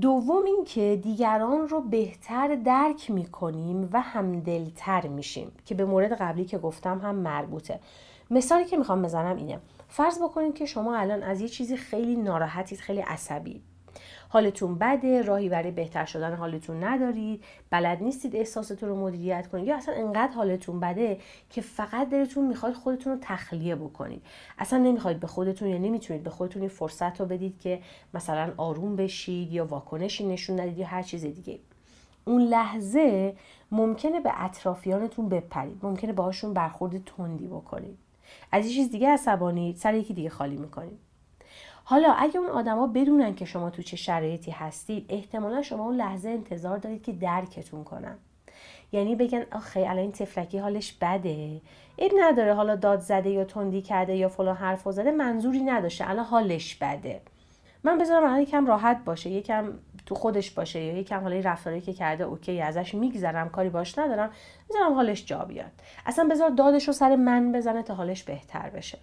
دوم 0.00 0.44
اینکه 0.44 1.00
دیگران 1.02 1.68
رو 1.68 1.80
بهتر 1.80 2.54
درک 2.54 3.10
می‌کنیم 3.10 3.88
و 3.92 4.00
همدلتر 4.00 5.06
میشیم 5.06 5.52
که 5.64 5.74
به 5.74 5.84
مورد 5.84 6.12
قبلی 6.12 6.44
که 6.44 6.58
گفتم 6.58 6.98
هم 6.98 7.14
مربوطه. 7.14 7.80
مثالی 8.30 8.64
که 8.64 8.76
می‌خوام 8.76 9.02
بزنم 9.02 9.36
اینه. 9.36 9.60
فرض 9.88 10.22
بکنید 10.22 10.54
که 10.54 10.66
شما 10.66 10.96
الان 10.96 11.22
از 11.22 11.40
یه 11.40 11.48
چیزی 11.48 11.76
خیلی 11.76 12.16
ناراحتید 12.16 12.78
خیلی 12.78 13.00
عصبی. 13.00 13.62
حالتون 14.28 14.78
بده 14.78 15.22
راهی 15.22 15.48
برای 15.48 15.70
بهتر 15.70 16.04
شدن 16.04 16.34
حالتون 16.34 16.84
ندارید 16.84 17.44
بلد 17.70 18.02
نیستید 18.02 18.36
احساستون 18.36 18.88
رو 18.88 18.96
مدیریت 18.96 19.46
کنید. 19.46 19.66
یا 19.66 19.76
اصلا 19.76 19.94
انقدر 19.94 20.32
حالتون 20.32 20.80
بده 20.80 21.20
که 21.50 21.60
فقط 21.60 22.08
دلتون 22.08 22.46
می‌خواد 22.46 22.72
خودتون 22.72 23.12
رو 23.12 23.18
تخلیه 23.22 23.76
بکنید. 23.76 24.22
اصلا 24.58 24.78
نمی‌خواید 24.78 25.20
به 25.20 25.26
خودتون 25.26 25.68
یا 25.68 25.78
نمی‌تونید 25.78 26.22
به 26.22 26.30
خودتون 26.30 26.62
این 26.62 26.68
فرصت 26.68 27.20
رو 27.20 27.26
بدید 27.26 27.60
که 27.60 27.80
مثلا 28.14 28.52
آروم 28.56 28.96
بشید 28.96 29.52
یا 29.52 29.64
واکنشی 29.64 30.26
نشون 30.26 30.60
ندید 30.60 30.78
یا 30.78 30.86
هر 30.86 31.02
چیز 31.02 31.22
دیگه. 31.22 31.58
اون 32.24 32.42
لحظه 32.42 33.36
ممکنه 33.70 34.20
به 34.20 34.44
اطرافیانتون 34.44 35.28
بپرید. 35.28 35.78
ممکنه 35.82 36.12
باهاشون 36.12 36.54
برخورد 36.54 37.04
تندی 37.04 37.46
بکنید. 37.46 37.98
از 38.52 38.66
یه 38.66 38.72
چیز 38.72 38.90
دیگه 38.90 39.08
عصبانید 39.08 39.76
سر 39.76 39.94
یکی 39.94 40.14
دیگه 40.14 40.30
خالی 40.30 40.56
می‌کنید. 40.56 40.98
حالا 41.88 42.12
اگه 42.12 42.38
اون 42.40 42.48
آدما 42.50 42.86
بدونن 42.86 43.34
که 43.34 43.44
شما 43.44 43.70
تو 43.70 43.82
چه 43.82 43.96
شرایطی 43.96 44.50
هستید 44.50 45.06
احتمالا 45.08 45.62
شما 45.62 45.84
اون 45.84 45.96
لحظه 45.96 46.28
انتظار 46.28 46.78
دارید 46.78 47.02
که 47.02 47.12
درکتون 47.12 47.84
کنن. 47.84 48.18
یعنی 48.92 49.16
بگن 49.16 49.44
آخه 49.52 49.80
الان 49.80 49.98
این 49.98 50.12
تفلکی 50.12 50.58
حالش 50.58 50.92
بده. 50.92 51.60
این 51.96 52.10
نداره 52.18 52.54
حالا 52.54 52.76
داد 52.76 53.00
زده 53.00 53.30
یا 53.30 53.44
تندی 53.44 53.82
کرده 53.82 54.16
یا 54.16 54.28
فلان 54.28 54.56
حرف 54.56 54.88
زده 54.90 55.10
منظوری 55.10 55.60
نداشته. 55.60 56.10
الان 56.10 56.24
حالش 56.24 56.74
بده. 56.74 57.20
من 57.84 57.98
بذارم 57.98 58.24
الان 58.24 58.40
یکم 58.40 58.66
راحت 58.66 59.04
باشه 59.04 59.30
یکم 59.30 59.72
تو 60.06 60.14
خودش 60.14 60.50
باشه 60.50 60.80
یا 60.80 60.98
یکم 60.98 61.20
حالا 61.20 61.40
رفتاری 61.40 61.80
که 61.80 61.92
کرده 61.92 62.24
اوکی 62.24 62.62
ازش 62.62 62.94
میگذرم 62.94 63.48
کاری 63.48 63.68
باش 63.68 63.98
ندارم 63.98 64.30
بذارم 64.70 64.94
حالش 64.94 65.24
جا 65.24 65.38
بیاد. 65.38 65.72
اصلا 66.06 66.28
بذار 66.30 66.50
دادش 66.50 66.86
رو 66.86 66.92
سر 66.92 67.16
من 67.16 67.52
بزنه 67.52 67.82
تا 67.82 67.94
حالش 67.94 68.22
بهتر 68.22 68.70
بشه. 68.70 68.98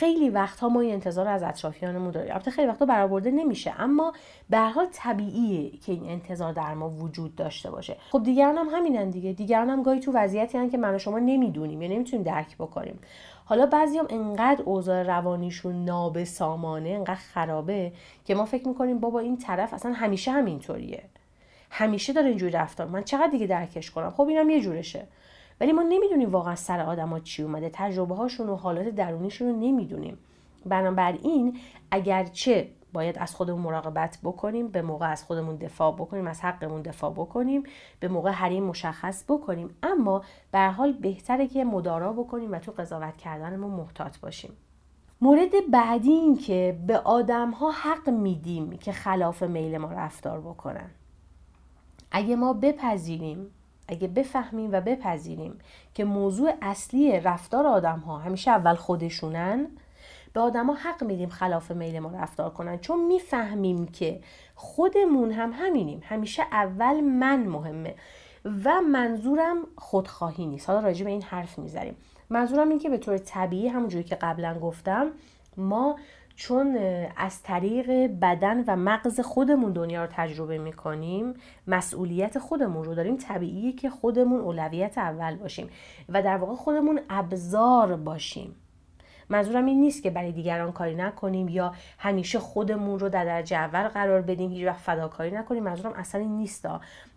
خیلی 0.00 0.30
وقتها 0.30 0.68
ما 0.68 0.80
این 0.80 0.92
انتظار 0.92 1.28
از 1.28 1.42
اطرافیانمون 1.42 2.10
داریم. 2.10 2.32
البته 2.32 2.50
خیلی 2.50 2.68
وقتا 2.68 2.86
برآورده 2.86 3.30
نمیشه 3.30 3.74
اما 3.78 4.12
به 4.50 4.56
هر 4.56 4.70
حال 4.70 4.86
طبیعیه 4.92 5.70
که 5.70 5.92
این 5.92 6.08
انتظار 6.08 6.52
در 6.52 6.74
ما 6.74 6.90
وجود 6.90 7.34
داشته 7.34 7.70
باشه. 7.70 7.96
خب 8.10 8.22
دیگران 8.22 8.58
هم 8.58 8.68
همینن 8.72 9.10
دیگه. 9.10 9.32
دیگران 9.32 9.70
هم 9.70 9.82
گاهی 9.82 10.00
تو 10.00 10.12
وضعیتی 10.14 10.58
هن 10.58 10.70
که 10.70 10.78
من 10.78 10.98
شما 10.98 11.18
نمی‌دونیم 11.18 11.82
یا 11.82 11.88
نمی‌تونیم 11.88 12.24
درک 12.24 12.56
بکنیم. 12.56 12.98
حالا 13.44 13.66
بعضی 13.66 13.98
هم 13.98 14.06
انقدر 14.10 14.62
اوضاع 14.62 15.02
روانیشون 15.02 15.84
نابسامانه 15.84 16.88
انقدر 16.88 17.14
خرابه 17.14 17.92
که 18.24 18.34
ما 18.34 18.44
فکر 18.44 18.68
می‌کنیم 18.68 18.98
بابا 18.98 19.20
این 19.20 19.36
طرف 19.38 19.74
اصلا 19.74 19.92
همیشه 19.92 20.30
همینطوریه. 20.30 21.02
همیشه 21.70 22.12
داره 22.12 22.28
اینجوری 22.28 22.52
رفتار. 22.52 22.86
من 22.86 23.02
چقدر 23.02 23.30
دیگه 23.30 23.46
درکش 23.46 23.90
کنم؟ 23.90 24.10
خب 24.10 24.28
اینم 24.28 24.50
یه 24.50 24.60
جورشه. 24.60 25.06
ولی 25.60 25.72
ما 25.72 25.82
نمی‌دونیم 25.82 26.30
واقعا 26.30 26.54
سر 26.54 26.80
آدما 26.80 27.20
چی 27.20 27.42
اومده. 27.42 27.70
تجربه 27.72 28.14
هاشون 28.14 28.48
و 28.48 28.56
حالات 28.56 28.88
درونیشون 28.88 29.48
رو 29.48 29.56
نمی‌دونیم. 29.56 30.18
بنابراین 30.66 31.58
اگرچه 31.90 32.68
باید 32.92 33.18
از 33.18 33.34
خودمون 33.34 33.62
مراقبت 33.62 34.18
بکنیم 34.22 34.68
به 34.68 34.82
موقع 34.82 35.10
از 35.10 35.24
خودمون 35.24 35.56
دفاع 35.56 35.92
بکنیم 35.92 36.26
از 36.26 36.40
حقمون 36.40 36.82
دفاع 36.82 37.10
بکنیم 37.10 37.62
به 38.00 38.08
موقع 38.08 38.30
حریم 38.30 38.64
مشخص 38.64 39.24
بکنیم. 39.28 39.70
اما 39.82 40.22
به 40.52 40.60
حال 40.60 40.92
بهتره 40.92 41.46
که 41.46 41.64
مدارا 41.64 42.12
بکنیم 42.12 42.52
و 42.52 42.58
تو 42.58 42.72
قضاوت 42.72 43.16
کردنمون 43.16 43.70
محتاط 43.70 44.18
باشیم. 44.18 44.52
مورد 45.20 45.50
بعدی 45.70 46.12
این 46.12 46.38
که 46.38 46.78
به 46.86 46.98
آدم 46.98 47.50
ها 47.50 47.70
حق 47.70 48.08
میدیم 48.08 48.70
که 48.70 48.92
خلاف 48.92 49.42
میل 49.42 49.78
ما 49.78 49.92
رفتار 49.92 50.40
بکنن. 50.40 50.90
اگه 52.10 52.36
ما 52.36 52.52
بپذیریم 52.52 53.46
اگه 53.90 54.08
بفهمیم 54.08 54.72
و 54.72 54.80
بپذیریم 54.80 55.58
که 55.94 56.04
موضوع 56.04 56.52
اصلی 56.62 57.20
رفتار 57.20 57.66
آدم 57.66 57.98
ها 57.98 58.18
همیشه 58.18 58.50
اول 58.50 58.74
خودشونن 58.74 59.66
به 60.32 60.40
آدما 60.40 60.74
حق 60.74 61.04
میدیم 61.04 61.28
خلاف 61.28 61.70
میل 61.70 61.98
ما 61.98 62.10
رفتار 62.10 62.50
کنن. 62.50 62.78
چون 62.78 63.06
می‌فهمیم 63.06 63.86
که 63.86 64.20
خودمون 64.54 65.32
هم 65.32 65.52
همینیم. 65.54 66.00
همیشه 66.04 66.42
اول 66.52 67.00
من 67.00 67.46
مهمه 67.46 67.94
و 68.64 68.80
منظورم 68.80 69.56
خودخواهی 69.76 70.46
نیست. 70.46 70.70
حالا 70.70 70.80
راجع 70.80 71.04
به 71.04 71.10
این 71.10 71.22
حرف 71.22 71.58
می‌ذاریم 71.58 71.96
منظورم 72.30 72.68
این 72.68 72.78
که 72.78 72.88
به 72.88 72.98
طور 72.98 73.18
طبیعی 73.18 73.68
همونجوری 73.68 74.04
که 74.04 74.14
قبلا 74.14 74.58
گفتم 74.58 75.10
ما 75.56 75.96
چون 76.40 76.76
از 77.16 77.42
طریق 77.42 77.90
بدن 78.22 78.64
و 78.66 78.76
مغز 78.76 79.20
خودمون 79.20 79.72
دنیا 79.72 80.04
رو 80.04 80.10
تجربه 80.12 80.58
می‌کنیم 80.58 81.34
مسئولیت 81.66 82.38
خودمون 82.38 82.84
رو 82.84 82.94
داریم. 82.94 83.16
طبیعیه 83.16 83.72
که 83.72 83.90
خودمون 83.90 84.40
اولویت 84.40 84.98
اول 84.98 85.36
باشیم 85.36 85.70
و 86.08 86.22
در 86.22 86.36
واقع 86.36 86.54
خودمون 86.54 87.00
ابزار 87.10 87.96
باشیم. 87.96 88.54
منظورم 89.30 89.66
این 89.66 89.80
نیست 89.80 90.02
که 90.02 90.10
برای 90.10 90.32
دیگران 90.32 90.72
کاری 90.72 90.94
نکنیم 90.94 91.48
یا 91.48 91.74
همیشه 91.98 92.38
خودمون 92.38 92.98
رو 92.98 93.08
در 93.08 93.24
درجه 93.24 93.56
اول 93.56 93.88
قرار 93.88 94.22
بدیم 94.22 94.50
هیچ 94.50 94.66
وقت 94.66 94.80
فداکاری 94.80 95.30
نکنیم. 95.30 95.62
منظورم 95.62 95.92
اصلا 95.96 96.20
این 96.20 96.36
نیست 96.36 96.68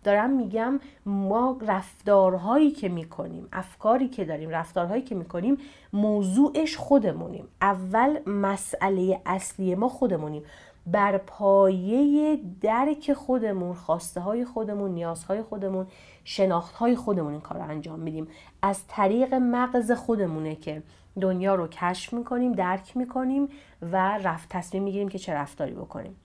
دارم 0.04 0.30
میگم 0.30 0.80
ما 1.06 1.58
رفتارهایی 1.66 2.70
که 2.70 2.88
می‌کنیم 2.88 3.48
افکاری 3.52 4.08
که 4.08 4.24
داریم 4.24 4.50
رفتارهایی 4.50 5.02
که 5.02 5.14
می‌کنیم 5.14 5.58
موضوعش 5.92 6.76
خودمونیم. 6.76 7.48
اول 7.62 8.18
مسئله 8.26 9.20
اصلی 9.26 9.74
ما 9.74 9.88
خودمونیم. 9.88 10.42
بر 10.86 11.18
پایه 11.18 12.38
درک 12.60 13.12
خودمون 13.12 13.74
خواسته 13.74 14.20
های 14.20 14.44
خودمون 14.44 14.90
نیازهای 14.90 15.42
خودمون 15.42 15.86
شناخت 16.24 16.74
های 16.74 16.96
خودمون 16.96 17.32
این 17.32 17.40
کار 17.40 17.58
رو 17.58 17.64
انجام 17.64 18.00
میدیم. 18.00 18.28
از 18.62 18.86
طریق 18.88 19.34
مغز 19.34 19.92
خودمونه 19.92 20.56
که 20.56 20.82
دنیا 21.20 21.54
رو 21.54 21.68
کشف 21.68 22.12
می‌کنیم 22.12 22.52
درک 22.52 22.96
می‌کنیم 22.96 23.48
و 23.82 24.18
رفت 24.18 24.48
تصمیم 24.48 24.82
می‌گیریم 24.82 25.08
که 25.08 25.18
چه 25.18 25.34
رفتاری 25.34 25.72
بکنیم. 25.72 26.16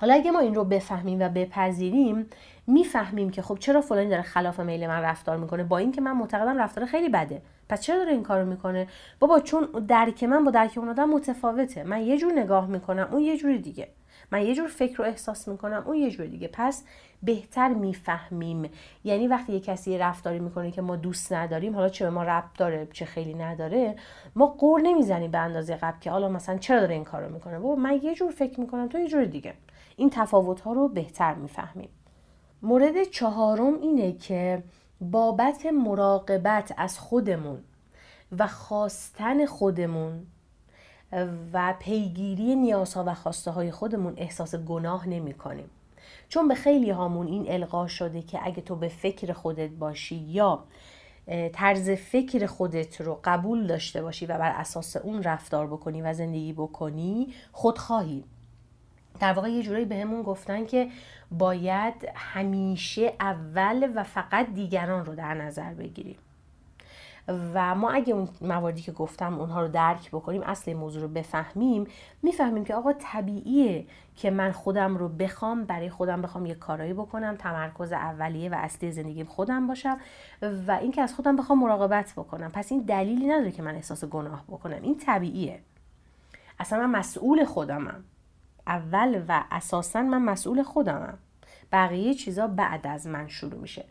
حالا 0.00 0.14
اگه 0.14 0.30
ما 0.30 0.38
این 0.38 0.54
رو 0.54 0.64
بفهمیم 0.64 1.20
و 1.20 1.28
بپذیریم 1.28 2.26
می‌فهمیم 2.66 3.30
که 3.30 3.42
خب 3.42 3.58
چرا 3.60 3.80
فلانی 3.80 4.08
داره 4.08 4.22
خلاف 4.22 4.60
میل 4.60 4.86
من 4.86 5.00
رفتار 5.00 5.36
می‌کنه 5.36 5.64
با 5.64 5.78
اینکه 5.78 6.00
من 6.00 6.12
معتقدم 6.12 6.58
رفتار 6.58 6.84
خیلی 6.84 7.08
بده. 7.08 7.42
پس 7.68 7.80
چرا 7.80 7.96
داره 7.96 8.12
این 8.12 8.22
کارو 8.22 8.46
می‌کنه؟ 8.46 8.86
بابا 9.20 9.40
چون 9.40 9.64
درک 9.88 10.24
من 10.24 10.44
با 10.44 10.50
درک 10.50 10.72
اون 10.76 10.88
آدم 10.88 11.08
متفاوته. 11.08 11.84
من 11.84 12.02
یه 12.02 12.18
جور 12.18 12.32
نگاه 12.32 12.66
می‌کنم 12.66 13.08
اون 13.12 13.22
یه 13.22 13.36
جور 13.36 13.56
دیگه. 13.56 13.88
من 14.32 14.46
یه 14.46 14.54
جور 14.54 14.68
فکر 14.68 14.96
رو 14.96 15.04
احساس 15.04 15.48
می‌کنم. 15.48 15.82
اون 15.86 15.96
یه 15.96 16.10
جور 16.10 16.26
دیگه. 16.26 16.48
پس 16.52 16.84
بهتر 17.22 17.68
می‌فهمیم. 17.68 18.70
یعنی 19.04 19.28
وقتی 19.28 19.52
یه 19.52 19.60
کسی 19.60 19.98
رفتاری 19.98 20.38
می‌کنه 20.38 20.70
که 20.70 20.82
ما 20.82 20.96
دوست 20.96 21.32
نداریم 21.32 21.74
حالا 21.74 21.88
چه 21.88 22.04
به 22.04 22.10
ما 22.10 22.22
ربط 22.22 22.58
داره 22.58 22.88
چه 22.92 23.04
خیلی 23.04 23.34
نداره 23.34 23.96
ما 24.36 24.46
قور 24.46 24.80
نمی‌زنیم 24.80 25.30
به 25.30 25.38
اندازه 25.38 25.76
قبل 25.76 25.98
که 26.00 26.10
حالا 26.10 26.28
مثلا 26.28 26.58
چرا 26.58 26.80
داره 26.80 26.94
این 26.94 27.04
کارو 27.04 27.32
می‌کنه. 27.32 27.58
بابا 27.58 27.74
من 27.74 28.00
یه 28.02 28.14
جور 28.14 28.30
فکر 28.30 28.60
می‌کنم 28.60 28.88
تو 28.88 28.98
یه 28.98 29.08
جور 29.08 29.24
دیگه. 29.24 29.54
این 29.96 30.10
تفاوت 30.10 30.60
ها 30.60 30.72
رو 30.72 30.88
بهتر 30.88 31.34
می‌فهمیم. 31.34 31.88
مورد 32.62 33.04
چهارم 33.04 33.74
اینه 33.74 34.12
که 34.12 34.62
بابت 35.00 35.66
مراقبت 35.66 36.74
از 36.76 36.98
خودمون 36.98 37.58
و 38.38 38.46
خواستن 38.46 39.46
خودمون 39.46 40.26
و 41.52 41.74
پیگیری 41.78 42.56
نیازها 42.56 43.04
و 43.06 43.14
خواسته 43.14 43.50
های 43.50 43.70
خودمون 43.70 44.14
احساس 44.16 44.54
گناه 44.54 45.08
نمی 45.08 45.34
کنیم. 45.34 45.70
چون 46.28 46.48
به 46.48 46.54
خیلی 46.54 46.90
هامون 46.90 47.26
این 47.26 47.52
القا 47.52 47.86
شده 47.86 48.22
که 48.22 48.40
اگه 48.42 48.62
تو 48.62 48.76
به 48.76 48.88
فکر 48.88 49.32
خودت 49.32 49.70
باشی 49.70 50.16
یا 50.16 50.64
طرز 51.52 51.90
فکر 51.90 52.46
خودت 52.46 53.00
رو 53.00 53.20
قبول 53.24 53.66
داشته 53.66 54.02
باشی 54.02 54.26
و 54.26 54.38
بر 54.38 54.50
اساس 54.50 54.96
اون 54.96 55.22
رفتار 55.22 55.66
بکنی 55.66 56.02
و 56.02 56.12
زندگی 56.12 56.52
بکنی 56.52 57.34
خودخواهی 57.52 58.24
در 59.20 59.32
واقع 59.32 59.48
یه 59.48 59.62
جورایی 59.62 59.84
بهمون 59.84 60.22
گفتن 60.22 60.66
که 60.66 60.88
باید 61.30 61.94
همیشه 62.14 63.12
اول 63.20 63.92
و 63.94 64.04
فقط 64.04 64.54
دیگران 64.54 65.06
رو 65.06 65.14
در 65.14 65.34
نظر 65.34 65.74
بگیریم 65.74 66.18
و 67.28 67.74
ما 67.74 67.90
اگه 67.90 68.14
اون 68.14 68.28
مواردی 68.40 68.82
که 68.82 68.92
گفتم 68.92 69.38
اونها 69.38 69.62
رو 69.62 69.68
درک 69.68 70.10
بکنیم 70.10 70.42
اصل 70.42 70.72
موضوع 70.72 71.02
رو 71.02 71.08
بفهمیم 71.08 71.86
می‌فهمیم 72.22 72.64
که 72.64 72.74
آقا 72.74 72.92
طبیعیه 72.92 73.86
که 74.16 74.30
من 74.30 74.52
خودم 74.52 74.96
رو 74.96 75.08
بخوام 75.08 75.64
برای 75.64 75.90
خودم 75.90 76.22
بخوام 76.22 76.46
یه 76.46 76.54
کارایی 76.54 76.92
بکنم 76.92 77.36
تمرکز 77.36 77.92
اولیه 77.92 78.50
و 78.50 78.54
اصلی 78.54 78.92
زندگیم 78.92 79.26
خودم 79.26 79.66
باشم 79.66 79.98
و 80.42 80.78
اینکه 80.80 81.02
از 81.02 81.14
خودم 81.14 81.36
بخوام 81.36 81.58
مراقبت 81.58 82.12
بکنم. 82.16 82.50
پس 82.50 82.72
این 82.72 82.80
دلیلی 82.80 83.26
نداره 83.26 83.50
که 83.50 83.62
من 83.62 83.74
احساس 83.74 84.04
گناه 84.04 84.44
بکنم. 84.48 84.82
این 84.82 84.98
طبیعیه. 84.98 85.60
اصلا 86.58 86.86
من 86.86 86.98
مسئول 86.98 87.44
خودمم. 87.44 88.04
اول 88.66 89.24
و 89.28 89.44
اساسا 89.50 90.02
من 90.02 90.22
مسئول 90.22 90.62
خودمم. 90.62 91.18
بقیه 91.72 92.14
چیزا 92.14 92.46
بعد 92.46 92.86
از 92.86 93.06
من 93.06 93.28
شروع 93.28 93.60
میشه. 93.60 93.84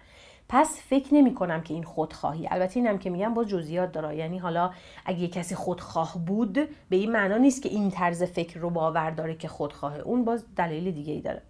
پس 0.53 0.81
فکر 0.89 1.13
نمی 1.13 1.33
کنم 1.33 1.61
که 1.61 1.73
این 1.73 1.83
خودخواهی. 1.83 2.47
البته 2.51 2.77
اینم 2.77 2.97
که 2.97 3.09
میگم 3.09 3.33
باز 3.33 3.47
جزئیات 3.47 3.91
داره. 3.91 4.15
یعنی 4.15 4.37
حالا 4.37 4.71
اگه 5.05 5.27
کسی 5.27 5.55
خودخواه 5.55 6.17
بود 6.27 6.53
به 6.89 6.95
این 6.95 7.11
معنا 7.11 7.37
نیست 7.37 7.61
که 7.61 7.69
این 7.69 7.91
طرز 7.91 8.23
فکر 8.23 8.59
رو 8.59 8.69
باور 8.69 9.11
داره 9.11 9.35
که 9.35 9.47
خودخواهه 9.47 9.99
اون 9.99 10.25
باز 10.25 10.45
دلیل 10.55 10.91
دیگه 10.91 11.13
ای 11.13 11.21
داره. 11.21 11.41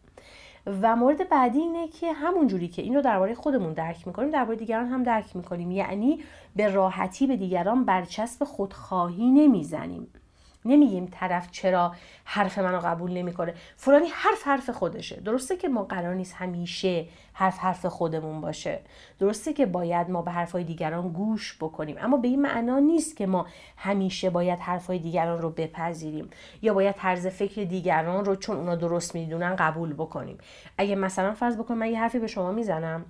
و 0.82 0.96
مورد 0.96 1.30
بعدی 1.30 1.60
اینه 1.60 1.88
که 1.88 2.14
همون 2.14 2.48
جوری 2.48 2.68
که 2.68 2.82
اینو 2.82 3.02
درباره 3.02 3.36
خودمون 3.36 3.74
درک 3.74 4.08
می‌کنیم 4.08 4.30
درباره 4.30 4.58
دیگران 4.58 4.88
هم 4.88 5.04
درک 5.04 5.36
می‌کنیم. 5.36 5.72
یعنی 5.72 6.20
به 6.56 6.68
راحتی 6.68 7.28
به 7.28 7.38
دیگران 7.38 7.86
برچسب 7.86 8.44
خودخواهی 8.44 9.32
نمی‌زنیم. 9.32 10.08
نمیگیم 10.66 11.08
طرف 11.12 11.52
چرا 11.52 11.96
حرف 12.24 12.60
منو 12.60 12.80
قبول 12.80 13.12
نمی‌کنه. 13.12 13.54
فلانی 13.76 14.08
حرف 14.14 14.48
حرف 14.48 14.70
خودشه. 14.70 15.16
درسته 15.16 15.58
که 15.58 15.68
ما 15.68 15.84
قرار 15.84 16.14
نیست 16.14 16.36
همیشه 16.36 17.06
حرف 17.34 17.58
حرف 17.58 17.86
خودمون 17.86 18.42
باشه. 18.42 18.80
درسته 19.20 19.54
که 19.54 19.66
باید 19.66 20.10
ما 20.10 20.22
به 20.22 20.32
حرفهای 20.32 20.64
دیگران 20.64 21.10
گوش 21.10 21.58
بکنیم. 21.62 21.96
اما 22.00 22.18
به 22.18 22.28
این 22.28 22.42
معنا 22.42 22.80
نیست 22.80 23.18
که 23.18 23.28
ما 23.28 23.46
همیشه 23.78 24.30
باید 24.30 24.60
حرفهای 24.60 25.00
دیگران 25.00 25.42
رو 25.42 25.50
بپذیریم. 25.50 26.30
یا 26.62 26.74
باید 26.74 26.96
طرز 26.96 27.28
فکر 27.28 27.64
دیگران 27.64 28.26
رو 28.26 28.36
چون 28.36 28.58
اونا 28.58 28.76
درست 28.76 29.16
می‌دونن 29.16 29.56
قبول 29.56 29.94
بکنیم. 29.94 30.38
اگه 30.78 30.96
مثلا 30.96 31.34
فرض 31.34 31.58
بکنم 31.58 31.78
من 31.78 31.92
یه 31.92 32.00
حرفی 32.00 32.20
به 32.20 32.28
شما 32.28 32.52
می‌زنم. 32.52 33.06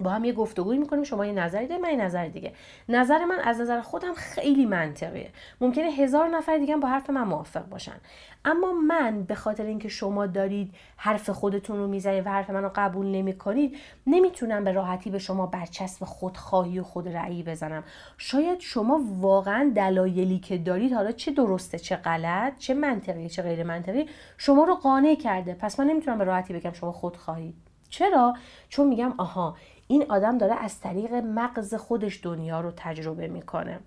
با 0.00 0.10
هم 0.10 0.24
یه 0.24 0.32
گفتگوی 0.32 0.78
می‌کنیم 0.78 1.04
شما 1.04 1.26
یه 1.26 1.32
نظری 1.32 1.66
دارید 1.66 1.84
من 1.84 1.90
یه 1.90 1.96
نظر 1.96 2.28
دیگه. 2.28 2.52
نظر 2.88 3.24
من 3.24 3.38
از 3.44 3.60
نظر 3.60 3.80
خودم 3.80 4.14
خیلی 4.14 4.66
منطقیه. 4.66 5.30
ممکنه 5.60 5.90
هزار 5.90 6.28
نفر 6.28 6.58
دیگه 6.58 6.76
با 6.76 6.88
حرف 6.88 7.10
من 7.10 7.22
موافق 7.22 7.68
باشن. 7.68 7.96
اما 8.44 8.72
من 8.72 9.22
به 9.22 9.34
خاطر 9.34 9.64
اینکه 9.64 9.88
شما 9.88 10.26
دارید 10.26 10.74
حرف 10.96 11.30
خودتون 11.30 11.76
رو 11.76 11.86
می‌زنید 11.86 12.26
و 12.26 12.30
حرف 12.30 12.50
منو 12.50 12.70
قبول 12.74 13.06
نمی‌کنید 13.06 13.76
نمی‌تونم 14.06 14.64
به 14.64 14.72
راحتی 14.72 15.10
به 15.10 15.18
شما 15.18 15.46
برچسب 15.46 16.04
خودخواهی 16.04 16.80
و 16.80 16.82
خود 16.82 17.08
رأیی 17.08 17.42
بزنم. 17.42 17.84
شاید 18.18 18.60
شما 18.60 19.00
واقعا 19.20 19.72
دلایلی 19.76 20.38
که 20.38 20.58
دارید 20.58 20.92
حالا 20.92 21.12
چه 21.12 21.32
درسته 21.32 21.78
چه 21.78 21.96
غلط 21.96 22.58
چه 22.58 22.74
منطقی 22.74 23.28
چه 23.28 23.42
غیر 23.42 23.62
منطقی 23.62 24.06
شما 24.38 24.64
رو 24.64 24.74
قانع 24.74 25.14
کرده. 25.14 25.54
پس 25.54 25.80
من 25.80 25.86
نمی‌تونم 25.86 26.18
به 26.18 26.24
راحتی 26.24 26.52
بگم 26.52 26.72
شما 26.72 26.92
خودخواهید 26.92 27.54
چرا؟ 27.90 28.34
چون 28.68 28.88
میگم 28.88 29.14
آها 29.18 29.56
این 29.90 30.04
آدم 30.08 30.38
داره 30.38 30.54
از 30.54 30.80
طریق 30.80 31.14
مغز 31.14 31.74
خودش 31.74 32.20
دنیا 32.22 32.60
رو 32.60 32.72
تجربه 32.76 33.28
می‌کنه. 33.28 33.78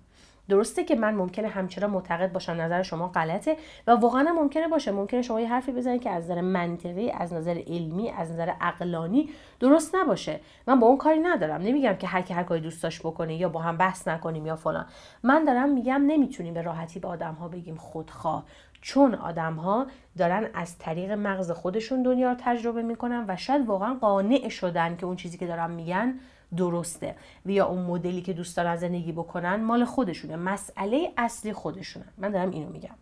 درسته 0.48 0.84
که 0.84 0.94
من 0.94 1.14
ممکنه 1.14 1.48
همچنان 1.48 1.90
معتقد 1.90 2.32
باشم 2.32 2.52
نظر 2.52 2.82
شما 2.82 3.08
غلطه 3.08 3.56
و 3.86 3.90
واقعا 3.90 4.32
ممکنه 4.32 4.68
باشه. 4.68 4.92
ممکنه 4.92 5.22
شما 5.22 5.40
یه 5.40 5.48
حرفی 5.48 5.72
بزنید 5.72 6.02
که 6.02 6.10
از 6.10 6.24
نظر 6.24 6.40
منطقی 6.40 7.10
از 7.10 7.32
نظر 7.32 7.62
علمی 7.66 8.10
از 8.10 8.30
نظر 8.30 8.52
عقلانی 8.60 9.28
درست 9.60 9.94
نباشه. 9.94 10.40
من 10.66 10.80
با 10.80 10.86
اون 10.86 10.96
کاری 10.96 11.20
ندارم. 11.20 11.62
نمیگم 11.62 11.94
که 11.94 12.06
هر 12.06 12.22
کی 12.22 12.34
هر 12.34 12.42
کاری 12.42 12.60
دوست 12.60 12.82
داشت 12.82 13.00
بکنه 13.00 13.34
یا 13.34 13.48
با 13.48 13.60
هم 13.60 13.76
بحث 13.76 14.08
نکنیم 14.08 14.46
یا 14.46 14.56
فلان. 14.56 14.86
من 15.22 15.44
دارم 15.44 15.68
میگم 15.68 16.02
نمی‌تونیم 16.06 16.54
به 16.54 16.62
راحتی 16.62 17.00
به 17.00 17.08
آدم 17.08 17.34
ها 17.34 17.48
بگیم 17.48 17.76
خودخواه. 17.76 18.44
چون 18.84 19.14
آدم 19.14 19.54
ها 19.54 19.86
دارن 20.18 20.50
از 20.54 20.78
طریق 20.78 21.10
مغز 21.10 21.50
خودشون 21.50 22.02
دنیا 22.02 22.30
رو 22.30 22.36
تجربه 22.40 22.82
می‌کنن 22.82 23.24
و 23.28 23.36
شاید 23.36 23.66
واقعا 23.66 23.94
قانع 23.94 24.48
شدن 24.48 24.96
که 24.96 25.06
اون 25.06 25.16
چیزی 25.16 25.38
که 25.38 25.46
دارن 25.46 25.70
میگن 25.70 26.14
درسته 26.56 27.16
و 27.46 27.50
یا 27.50 27.66
اون 27.66 27.82
مدلی 27.82 28.22
که 28.22 28.32
دوست 28.32 28.56
دارن 28.56 28.76
زندگی 28.76 29.12
بکنن 29.12 29.54
مال 29.54 29.84
خودشونه. 29.84 30.36
مسئله 30.36 31.12
اصلی 31.16 31.52
خودشونه. 31.52 32.04
من 32.18 32.30
دارم 32.30 32.50
اینو 32.50 32.68
میگم. 32.68 32.94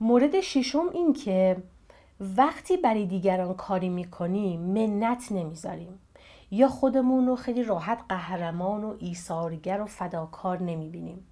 مورد 0.00 0.40
ششم 0.40 0.88
این 0.92 1.12
که 1.12 1.56
وقتی 2.20 2.76
برای 2.76 3.06
دیگران 3.06 3.54
کاری 3.54 3.88
می‌کنیم 3.88 4.60
منت 4.60 5.32
نمی‌ذاریم. 5.32 5.98
یا 6.50 6.68
خودمون 6.68 7.26
رو 7.26 7.36
خیلی 7.36 7.62
راحت 7.62 7.98
قهرمان 8.08 8.84
و 8.84 8.94
ایثارگر 8.98 9.80
و 9.80 9.86
فداکار 9.86 10.62
نمی‌بینیم. 10.62 11.26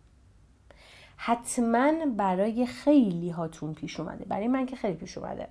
حتما 1.16 1.92
برای 2.16 2.66
خیلی 2.66 3.30
هاتون 3.30 3.74
پیش 3.74 4.00
اومده. 4.00 4.24
برای 4.24 4.48
من 4.48 4.66
که 4.66 4.76
خیلی 4.76 4.94
پیش 4.94 5.18
اومده. 5.18 5.48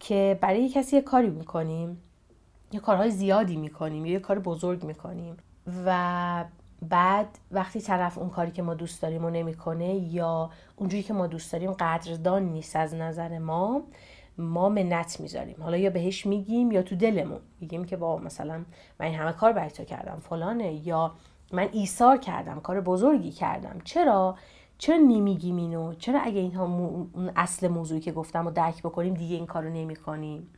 که 0.00 0.38
برای 0.40 0.68
کسی 0.68 0.96
یه 0.96 1.02
کاری 1.02 1.30
می‌کنیم. 1.30 2.02
یه 2.72 2.80
کارهای 2.80 3.10
زیادی 3.10 3.56
می‌کنیم. 3.56 4.06
یا 4.06 4.12
یه 4.12 4.18
کار 4.18 4.38
بزرگ 4.38 4.84
می‌کنیم. 4.84 5.36
و 5.86 6.44
بعد 6.88 7.38
وقتی 7.50 7.80
طرف 7.80 8.18
اون 8.18 8.30
کاری 8.30 8.50
که 8.50 8.62
ما 8.62 8.74
دوست 8.74 9.02
داریم 9.02 9.24
و 9.24 9.30
نمی‌کنه 9.30 9.94
یا 9.94 10.50
اونجوری 10.76 11.02
که 11.02 11.12
ما 11.12 11.26
دوست 11.26 11.52
داریم 11.52 11.72
قدردان 11.72 12.42
نیست 12.42 12.76
از 12.76 12.94
نظر 12.94 13.38
ما 13.38 13.82
ما 14.38 14.68
منت 14.68 15.20
می‌ذاریم. 15.20 15.56
حالا 15.60 15.76
یا 15.76 15.90
بهش 15.90 16.26
میگیم 16.26 16.72
یا 16.72 16.82
تو 16.82 16.96
دلمون. 16.96 17.40
میگیم 17.60 17.84
که 17.84 17.96
با 17.96 18.18
مثلا 18.18 18.64
من 19.00 19.06
این 19.06 19.14
همه 19.14 19.32
کار 19.32 19.52
برای 19.52 19.70
تو 19.70 19.84
کردم. 19.84 20.16
فلانه. 20.16 20.86
یا 20.86 21.12
من 21.52 21.68
ایثار 21.72 22.16
کردم. 22.16 22.60
کار 22.60 22.80
بزرگی 22.80 23.30
کردم. 23.30 23.80
چرا؟ 23.84 24.36
چرا 24.78 24.96
نمیگیم 24.96 25.56
اینو؟ 25.56 25.94
چرا 25.94 26.20
اگه 26.20 26.40
اینها 26.40 26.64
اون 26.64 27.32
اصل 27.36 27.68
موضوعی 27.68 28.00
که 28.00 28.12
گفتم 28.12 28.44
رو 28.44 28.50
درک 28.50 28.82
بکنیم 28.82 29.14
دیگه 29.14 29.36
این 29.36 29.46
کارو 29.46 29.70
نمی‌کنیم؟ 29.70 30.50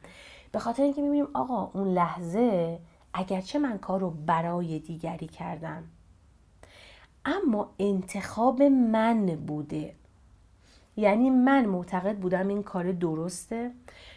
به 0.53 0.59
خاطر 0.59 0.83
اینکه 0.83 1.03
می‌بینیم 1.03 1.29
آقا 1.35 1.71
اون 1.75 1.89
لحظه 1.89 2.79
اگرچه 3.15 3.59
من 3.59 3.79
کار 3.79 4.01
رو 4.01 4.11
برای 4.11 4.79
دیگری 4.79 5.27
کردم 5.27 5.85
اما 7.25 7.71
انتخاب 7.79 8.63
من 8.63 9.27
بوده. 9.27 9.95
یعنی 10.97 11.31
من 11.31 11.67
معتقد 11.67 12.17
بودم 12.17 12.49
این 12.49 12.63
کار 12.63 12.93
درسته 12.93 13.71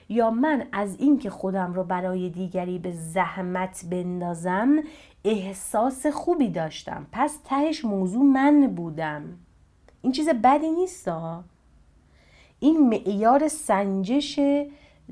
یا 0.09 0.31
من 0.31 0.67
از 0.71 0.99
اینکه 0.99 1.29
خودم 1.29 1.73
رو 1.73 1.83
برای 1.83 2.29
دیگری 2.29 2.79
به 2.79 2.91
زحمت 2.91 3.85
بندازم 3.91 4.83
احساس 5.25 6.05
خوبی 6.07 6.49
داشتم. 6.49 7.07
پس 7.11 7.39
تهش 7.45 7.85
موضوع 7.85 8.23
من 8.23 8.67
بودم. 8.75 9.23
این 10.03 10.11
چیز 10.11 10.29
بدی 10.29 10.71
نیست 10.71 11.11
این 12.59 12.89
معیار 12.89 13.47
سنجش 13.47 14.39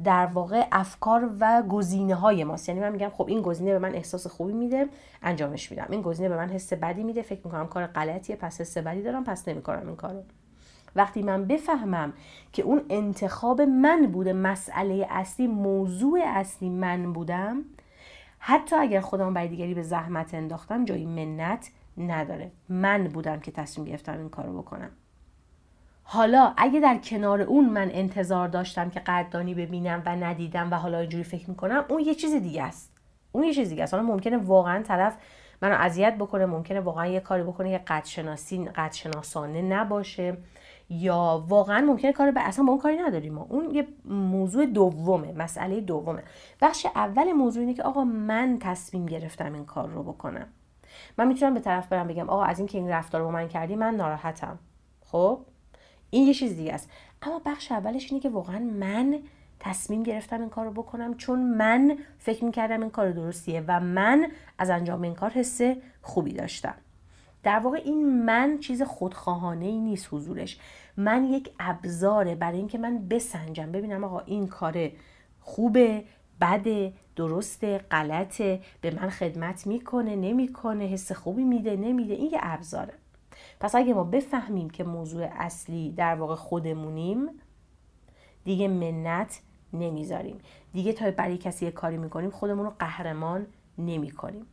در 0.04 0.26
واقع 0.26 0.68
افکار 0.72 1.30
و 1.40 1.64
گزینه 1.70 2.16
های 2.16 2.44
ماست. 2.44 2.70
یعنی 2.70 2.82
من 2.82 2.92
میگم 2.92 3.10
خب 3.10 3.28
این 3.28 3.42
گزینه 3.42 3.72
به 3.72 3.80
من 3.80 3.96
احساس 3.96 4.28
خوبی 4.28 4.54
میده 4.54 4.90
انجامش 5.22 5.72
میدم. 5.72 5.88
این 5.90 6.02
گزینه 6.02 6.30
به 6.30 6.38
من 6.38 6.50
حس 6.50 6.74
بدی 6.74 7.04
میده 7.04 7.22
فکر 7.22 7.42
می‌کنم 7.46 7.68
کار 7.68 7.88
غلطیه 7.88 8.36
پس 8.36 8.62
حس 8.62 8.78
بدی 8.78 9.02
دارم 9.02 9.24
پس 9.24 9.48
نمی‌کنم 9.48 9.88
این 9.88 9.96
کارو. 9.96 10.24
وقتی 10.96 11.22
من 11.22 11.46
بفهمم 11.46 12.14
که 12.54 12.64
اون 12.64 12.82
انتخاب 12.90 13.62
من 13.62 14.06
بوده 14.06 14.34
مسئله 14.34 15.08
اصلی 15.10 15.48
موضوع 15.48 16.20
اصلی 16.26 16.70
من 16.70 17.14
بودم 17.14 17.66
حتی 18.40 18.76
اگر 18.76 19.02
خودم 19.02 19.34
برای 19.34 19.48
دیگری 19.48 19.74
به 19.74 19.84
زحمت 19.84 20.34
انداختم 20.34 20.86
جایی 20.86 21.06
منت 21.06 21.72
نداره. 22.02 22.52
من 22.70 23.04
بودم 23.04 23.40
که 23.40 23.52
تصمیم 23.52 23.88
گرفتم 23.88 24.18
این 24.18 24.30
کارو 24.30 24.62
بکنم. 24.62 24.90
حالا 26.04 26.54
اگه 26.58 26.80
در 26.80 26.98
کنار 26.98 27.42
اون 27.42 27.70
من 27.70 27.90
انتظار 27.92 28.48
داشتم 28.48 28.90
که 28.90 29.00
قدردانی 29.00 29.54
ببینم 29.54 30.04
و 30.06 30.16
ندیدم 30.16 30.72
و 30.72 30.76
حالا 30.76 31.00
اینجوری 31.00 31.24
فکر 31.24 31.50
می‌کنم 31.50 31.86
اون 31.90 32.00
یه 32.00 32.16
چیز 32.16 32.36
دیگه 32.36 32.64
است. 32.64 32.94
اون 33.32 33.44
یه 33.44 33.54
چیز 33.54 33.70
دیگه 33.70 33.84
است. 33.84 33.94
حالا 33.94 34.06
ممکنه 34.06 34.38
واقعا 34.38 34.84
طرف 34.84 35.18
منو 35.62 35.76
اذیت 35.80 36.18
بکنه 36.18 36.46
ممکنه 36.46 36.80
واقعا 36.80 37.08
یه 37.08 37.20
کاری 37.20 37.44
بکنه 37.44 37.78
که 37.78 37.84
قد 37.84 38.06
شناسی 38.06 38.66
قد 38.66 38.92
شناسانه 38.92 39.62
نباشه 39.62 40.38
یا 40.90 41.46
واقعا 41.48 41.82
ممکنه 41.82 42.14
کار 42.14 42.32
به 42.32 42.42
اصلا 42.42 42.66
با 42.66 42.72
اون 42.72 42.82
کاری 42.82 42.98
نداریم 42.98 43.34
ما. 43.34 43.48
اون 43.50 43.72
یه 43.76 43.88
موضوع 44.06 44.66
دومه 44.66 45.34
مسئله 45.34 45.82
دومه. 45.82 46.24
بخش 46.62 46.86
اول 46.96 47.32
موضوع 47.32 47.62
اینه 47.62 47.74
که 47.74 47.84
آقا 47.84 48.04
من 48.04 48.58
تصمیم 48.60 49.06
گرفتم 49.06 49.54
این 49.54 49.66
کار 49.66 49.90
رو 49.90 50.04
بکنم. 50.04 50.48
من 51.18 51.28
می‌تونم 51.28 51.54
به 51.54 51.60
طرف 51.60 51.88
برم 51.88 52.08
بگم 52.08 52.30
آقا 52.30 52.44
از 52.44 52.60
اینکه 52.60 52.78
این 52.78 52.90
رفتار 52.90 53.24
با 53.24 53.32
من 53.32 53.48
کردی 53.48 53.76
من 53.76 53.96
ناراحتم. 53.96 54.60
خب؟ 55.06 55.46
این 56.10 56.28
یه 56.28 56.34
چیز 56.34 56.56
دیگه 56.56 56.74
است. 56.74 56.90
اما 57.22 57.42
بخش 57.46 57.72
اولش 57.72 58.12
اینه 58.12 58.24
که 58.24 58.30
واقعا 58.30 58.60
من 58.60 59.20
تصمیم 59.60 60.04
گرفتم 60.04 60.40
این 60.40 60.50
کار 60.50 60.66
رو 60.66 60.72
بکنم 60.72 61.18
چون 61.18 61.40
من 61.40 61.98
فکر 62.18 62.46
می‌کردم 62.46 62.82
این 62.82 62.90
کار 62.90 63.12
درستیه 63.12 63.64
و 63.68 63.80
من 63.80 64.28
از 64.58 64.70
انجام 64.70 65.02
این 65.02 65.16
کار 65.16 65.30
حس 65.30 65.62
خوبی 66.02 66.34
داشتم. 66.34 66.76
در 67.44 67.60
واقع 67.60 67.82
این 67.86 68.26
من 68.26 68.58
چیز 68.58 68.82
خودخواهانه 68.82 69.66
ای 69.66 69.80
نیست 69.80 70.08
حضورش. 70.12 70.60
من 70.98 71.26
یک 71.26 71.52
ابزاره 71.60 72.36
برای 72.36 72.58
اینکه 72.58 72.78
من 72.78 73.08
بسنجم. 73.08 73.72
ببینم 73.72 74.04
آقا 74.04 74.20
این 74.20 74.48
کار 74.48 74.90
خوبه 75.40 76.04
بده 76.42 76.94
درسته 77.22 77.78
غلطه 77.78 78.60
به 78.82 78.92
من 78.92 79.10
خدمت 79.10 79.68
می‌کنه 79.68 80.16
نمی‌کنه 80.16 80.84
حس 80.84 81.12
خوبی 81.12 81.44
میده 81.44 81.76
نمیده 81.76 82.14
این 82.14 82.32
یه 82.32 82.40
ابزاره. 82.42 82.94
پس 83.60 83.76
اگه 83.76 83.94
ما 83.94 84.04
بفهمیم 84.04 84.70
که 84.70 84.84
موضوع 84.84 85.28
اصلی 85.32 85.92
در 85.92 86.16
واقع 86.16 86.36
خودمونیم 86.36 87.30
دیگه 88.44 88.68
منت 88.68 89.42
نمی‌ذاریم. 89.74 90.38
دیگه 90.74 90.94
تا 90.94 91.12
برای 91.12 91.38
کسی 91.38 91.72
کاری 91.72 91.98
می‌کنیم 91.98 92.30
خودمون 92.30 92.66
رو 92.66 92.74
قهرمان 92.80 93.46
نمی‌کنیم. 93.78 94.46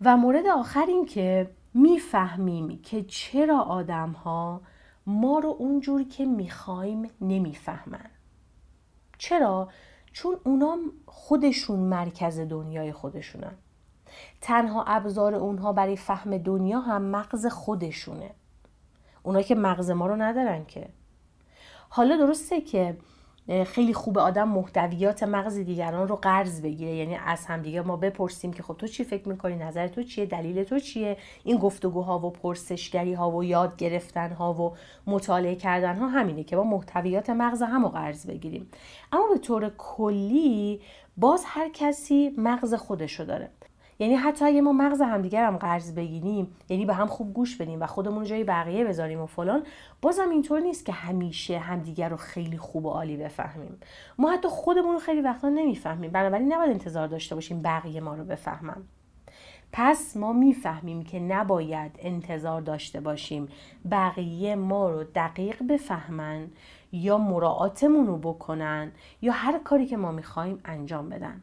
و 0.00 0.16
مورد 0.16 0.46
آخر 0.46 0.84
این 0.88 1.06
که 1.06 1.50
می‌فهمیم 1.74 2.82
که 2.82 3.02
چرا 3.02 3.60
آدم 3.60 4.10
ها 4.10 4.60
ما 5.06 5.38
رو 5.38 5.56
اونجور 5.58 6.02
که 6.02 6.24
می‌خوایم 6.24 7.10
نمی‌فهمن. 7.20 8.10
چرا؟ 9.18 9.68
چون 10.12 10.36
اونا 10.44 10.78
خودشون 11.06 11.78
مرکز 11.80 12.40
دنیای 12.40 12.92
خودشونن. 12.92 13.52
تنها 14.40 14.84
ابزار 14.86 15.34
اونها 15.34 15.72
برای 15.72 15.96
فهم 15.96 16.38
دنیا 16.38 16.80
هم 16.80 17.02
مغز 17.02 17.46
خودشونه. 17.46 18.30
اونایی 19.22 19.44
که 19.44 19.54
مغز 19.54 19.90
ما 19.90 20.06
رو 20.06 20.16
ندارن 20.16 20.64
که. 20.64 20.88
حالا 21.88 22.16
درسته 22.16 22.60
که 22.60 22.96
خیلی 23.66 23.94
خوب 23.94 24.18
آدم 24.18 24.48
محتویات 24.48 25.22
مغز 25.22 25.56
دیگران 25.58 26.08
رو 26.08 26.16
قرض 26.16 26.62
بگیره. 26.62 26.94
یعنی 26.94 27.16
از 27.26 27.46
همدیگه 27.46 27.82
ما 27.82 27.96
بپرسیم 27.96 28.52
که 28.52 28.62
خب 28.62 28.74
تو 28.74 28.86
چی 28.86 29.04
فکر 29.04 29.28
می‌کنی؟ 29.28 29.56
نظر 29.56 29.88
تو 29.88 30.02
چیه؟ 30.02 30.26
دلیل 30.26 30.64
تو 30.64 30.78
چیه؟ 30.78 31.16
این 31.44 31.56
گفتگوها 31.56 32.18
و 32.18 32.30
پرسشگری 32.30 33.14
ها 33.14 33.30
و 33.30 33.44
یاد 33.44 33.76
گرفتن 33.76 34.32
ها 34.32 34.54
و 34.54 34.76
مطالعه 35.06 35.54
کردن 35.54 35.96
ها 35.96 36.08
همینه 36.08 36.44
که 36.44 36.56
ما 36.56 36.62
محتویات 36.62 37.30
مغز 37.30 37.62
هم 37.62 37.82
رو 37.82 37.88
قرض 37.88 38.26
بگیریم. 38.26 38.70
اما 39.12 39.28
به 39.32 39.38
طور 39.38 39.72
کلی 39.78 40.80
باز 41.16 41.44
هر 41.46 41.68
کسی 41.68 42.34
مغز 42.38 42.74
خودشو 42.74 43.24
داره. 43.24 43.50
یعنی 43.98 44.14
حتی 44.14 44.44
اگه 44.44 44.60
ما 44.60 44.72
مغز 44.72 45.00
همدیگر 45.00 45.44
هم 45.44 45.56
قرض 45.56 45.94
بگیریم 45.94 46.56
یعنی 46.68 46.86
به 46.86 46.94
هم 46.94 47.06
خوب 47.06 47.34
گوش 47.34 47.56
بدیم 47.56 47.82
و 47.82 47.86
خودمون 47.86 48.24
جای 48.24 48.44
بقیه 48.44 48.84
بذاریم 48.84 49.20
و 49.20 49.26
فلان 49.26 49.62
بازم 50.02 50.30
اینطور 50.30 50.60
نیست 50.60 50.86
که 50.86 50.92
همیشه 50.92 51.58
همدیگر 51.58 52.08
رو 52.08 52.16
خیلی 52.16 52.58
خوب 52.58 52.84
و 52.84 52.90
عالی 52.90 53.16
بفهمیم. 53.16 53.78
ما 54.18 54.30
حتی 54.30 54.48
خودمون 54.48 54.92
رو 54.92 54.98
خیلی 54.98 55.20
وقتا 55.20 55.48
نمی‌فهمیم. 55.48 56.10
بنابراین 56.10 56.52
نباید 56.52 56.70
انتظار 56.70 57.08
داشته 57.08 57.34
باشیم 57.34 57.62
بقیه 57.62 58.00
ما 58.00 58.14
رو 58.14 58.24
بفهمم 58.24 58.82
پس 59.72 60.16
ما 60.16 60.32
می‌فهمیم 60.32 61.02
که 61.02 61.20
نباید 61.20 61.92
انتظار 61.98 62.60
داشته 62.60 63.00
باشیم 63.00 63.48
بقیه 63.90 64.54
ما 64.54 64.90
رو 64.90 65.04
دقیق 65.14 65.62
بفهمن 65.68 66.50
یا 66.92 67.18
مراعاتمون 67.18 68.06
رو 68.06 68.16
بکنن 68.16 68.92
یا 69.22 69.32
هر 69.32 69.58
کاری 69.58 69.86
که 69.86 69.96
ما 69.96 70.12
می‌خوایم 70.12 70.60
انجام 70.64 71.08
بدن. 71.08 71.40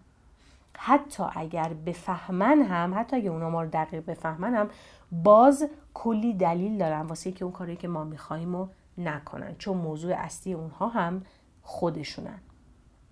حتی 0.77 1.23
اگر 1.35 1.73
بفهمن 1.85 2.61
هم 2.61 2.93
حتی 2.99 3.15
اگر 3.15 3.31
اونا 3.31 3.49
ما 3.49 3.63
رو 3.63 3.69
دقیق 3.69 4.05
بفهمن 4.05 4.55
هم 4.55 4.69
باز 5.11 5.69
کلی 5.93 6.33
دلیل 6.33 6.77
دارن 6.77 7.01
واسه 7.01 7.31
که 7.31 7.45
اون 7.45 7.53
کاری 7.53 7.75
که 7.75 7.88
ما 7.88 8.03
می‌خوایم 8.03 8.55
رو 8.55 8.69
نکنن. 8.97 9.55
چون 9.57 9.77
موضوع 9.77 10.13
اصلی 10.13 10.53
اونها 10.53 10.88
هم 10.88 11.23
خودشونن. 11.61 12.39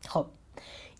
خب 0.08 0.26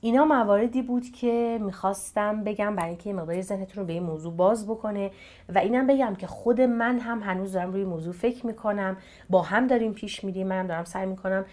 اینا 0.02 0.26
مواردی 0.26 0.82
بود 0.82 1.04
که 1.04 1.60
می‌خواستم 1.62 2.44
بگم 2.44 2.76
برای 2.76 2.90
اینکه 2.90 3.14
مقداری 3.14 3.42
ذهنتون 3.42 3.82
رو 3.82 3.88
به 3.88 3.94
این 3.94 4.04
موضوع 4.04 4.34
باز 4.34 4.68
بکنه 4.68 5.12
و 5.56 5.58
اینم 5.58 5.88
بگم 5.88 6.16
که 6.16 6.28
خود 6.28 6.62
من 6.62 7.00
هم 7.00 7.24
هنوز 7.24 7.54
دارم 7.54 7.72
روی 7.72 7.86
موضوع 7.86 8.14
فکر 8.14 8.46
می‌کنم. 8.46 8.98
با 9.30 9.42
هم 9.42 9.68
داریم 9.68 9.94
پیش 9.94 10.24
میریم 10.24 10.48
من 10.48 10.68
دارم 10.68 10.84
سعی 10.84 11.06
می‌کنم 11.06 11.46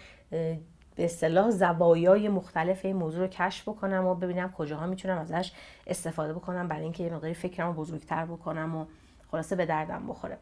به 0.95 1.05
اصطلاح 1.05 1.49
زوایای 1.49 2.29
مختلف 2.29 2.85
این 2.85 2.95
موضوع 2.95 3.21
رو 3.21 3.27
کشف 3.27 3.69
بکنم 3.69 4.05
و 4.05 4.15
ببینم 4.15 4.51
کجاها 4.51 4.85
می‌تونم 4.85 5.17
ازش 5.17 5.51
استفاده 5.87 6.33
بکنم 6.33 6.67
برای 6.67 6.83
اینکه 6.83 7.03
یه 7.03 7.13
مقداری 7.13 7.33
فکرم 7.33 7.67
رو 7.67 7.73
بزرگتر 7.73 8.25
بکنم 8.25 8.75
و 8.75 8.85
خلاصه 9.31 9.55
به 9.55 9.65
دردم 9.65 10.07
بخوره. 10.07 10.37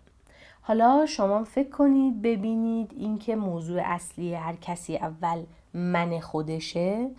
حالا 0.62 1.06
شما 1.06 1.44
فکر 1.44 1.70
کنید 1.70 2.22
ببینید 2.22 2.94
اینکه 2.98 3.36
موضوع 3.36 3.82
اصلی 3.86 4.34
هر 4.34 4.56
کسی 4.56 4.98
اول 4.98 5.44
من 5.74 6.20
خودشه 6.20 7.10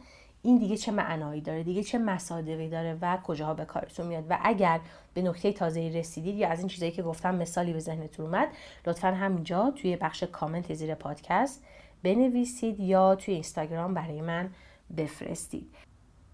این 0.43 0.59
دیگه 0.59 0.77
چه 0.77 0.93
معنایی 0.93 1.41
داره؟ 1.41 1.63
دیگه 1.63 1.83
چه 1.83 1.99
مصادقی 1.99 2.69
داره 2.69 2.99
و 3.01 3.19
کجاها 3.25 3.55
به 3.55 3.65
کارتون 3.65 4.07
میاد؟ 4.07 4.25
و 4.31 4.39
اگر 4.43 4.81
به 5.15 5.23
نکته 5.23 5.53
تازه 5.53 5.93
رسیدید 5.95 6.37
یا 6.37 6.49
از 6.49 6.59
این 6.59 6.69
چیزایی 6.69 6.93
که 6.93 7.03
گفتم 7.03 7.35
مثالی 7.35 7.73
به 7.73 7.79
ذهنتون 7.79 8.27
اومد 8.27 8.49
لطفا 8.87 9.09
همینجا 9.09 9.71
توی 9.71 9.97
بخش 9.97 10.23
کامنت 10.23 10.75
زیر 10.75 10.95
پادکست 10.95 11.65
بنویسید 12.03 12.81
یا 12.81 13.15
توی 13.15 13.35
اینستاگرام 13.35 13.95
برای 13.95 14.21
من 14.21 14.51
بفرستید. 14.97 15.75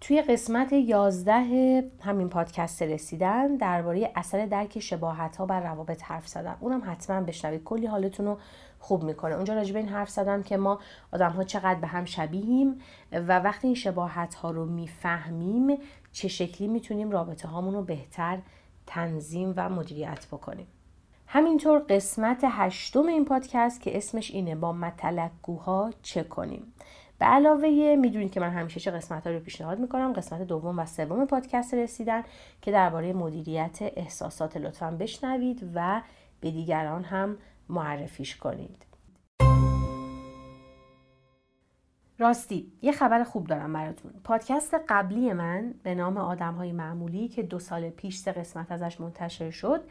توی 0.01 0.23
قسمت 0.23 0.73
11 0.73 1.33
همین 2.01 2.29
پادکست 2.29 2.83
رسیدن 2.83 3.57
درباره 3.57 4.13
اثر 4.17 4.47
درک 4.47 4.79
شباهت 4.81 5.37
ها 5.37 5.47
بر 5.47 5.61
روابط 5.61 6.03
حرف 6.03 6.29
زدم 6.29 6.57
اونم 6.61 6.83
حتما 6.87 7.21
بشنوید. 7.21 7.65
کلی 7.65 7.87
حالتون 7.87 8.27
رو 8.27 8.39
خوب 8.79 9.05
می‌کنه. 9.05 9.35
اونجا 9.35 9.55
راجع 9.55 9.73
به 9.73 9.79
این 9.79 9.89
حرف 9.89 10.11
زدم 10.11 10.43
که 10.43 10.57
ما 10.57 10.79
آدم 11.13 11.31
ها 11.31 11.45
چقدر 11.45 11.81
به 11.81 11.87
هم 11.87 12.05
شبیهیم 12.05 12.81
و 13.13 13.39
وقتی 13.39 13.67
این 13.67 13.75
شباهت 13.75 14.35
ها 14.35 14.51
رو 14.51 14.67
می‌فهمیم 14.67 15.79
چه 16.13 16.29
شکلی 16.29 16.69
می‌تونیم 16.69 17.11
رابطه 17.11 17.49
هامون 17.49 17.75
رو 17.75 17.83
بهتر 17.83 18.39
تنظیم 18.87 19.55
و 19.57 19.69
مدیریت 19.69 20.27
بکنیم. 20.27 20.67
همینطور 21.37 21.79
قسمت 21.79 22.41
هشتم 22.45 23.07
این 23.07 23.25
پادکست 23.25 23.81
که 23.81 23.97
اسمش 23.97 24.31
اینه 24.31 24.55
با 24.55 24.73
متلقوها 24.73 25.91
چه 26.03 26.23
کنیم. 26.23 26.73
به 27.19 27.27
علاوه 27.27 27.97
می‌دونید 27.99 28.33
که 28.33 28.41
من 28.41 28.51
همیشه 28.51 28.81
چه 28.81 28.91
قسمت 28.91 29.27
ها 29.27 29.33
رو 29.33 29.41
پیشنهاد 29.41 29.79
می‌کنم 29.79 30.13
قسمت 30.13 30.43
دوم 30.43 30.79
و 30.79 30.87
سوم 30.87 31.27
پادکست 31.27 31.75
رسیدن 31.75 32.23
که 32.63 32.73
درباره 32.73 33.13
مدیریت 33.13 33.79
احساسات 33.81 34.57
لطفا 34.57 34.91
بشنوید 34.91 35.71
و 35.75 36.03
به 36.41 36.51
دیگران 36.51 37.05
هم 37.05 37.37
معرفیش 37.69 38.37
کنید. 38.37 38.87
راستی 42.19 42.73
یه 42.83 42.93
خبر 42.93 43.25
خوب 43.25 43.47
دارم 43.47 43.73
براتون. 43.73 44.13
پادکست 44.25 44.75
قبلی 44.89 45.33
من 45.33 45.75
به 45.83 45.95
نام 45.95 46.17
آدم 46.17 46.55
های 46.55 46.73
معمولی 46.73 47.29
که 47.29 47.43
دو 47.43 47.59
سال 47.59 47.91
پیش 47.91 48.17
سه 48.17 48.33
قسمت 48.33 48.73
ازش 48.73 49.01
منتشر 49.01 49.51
شد 49.51 49.85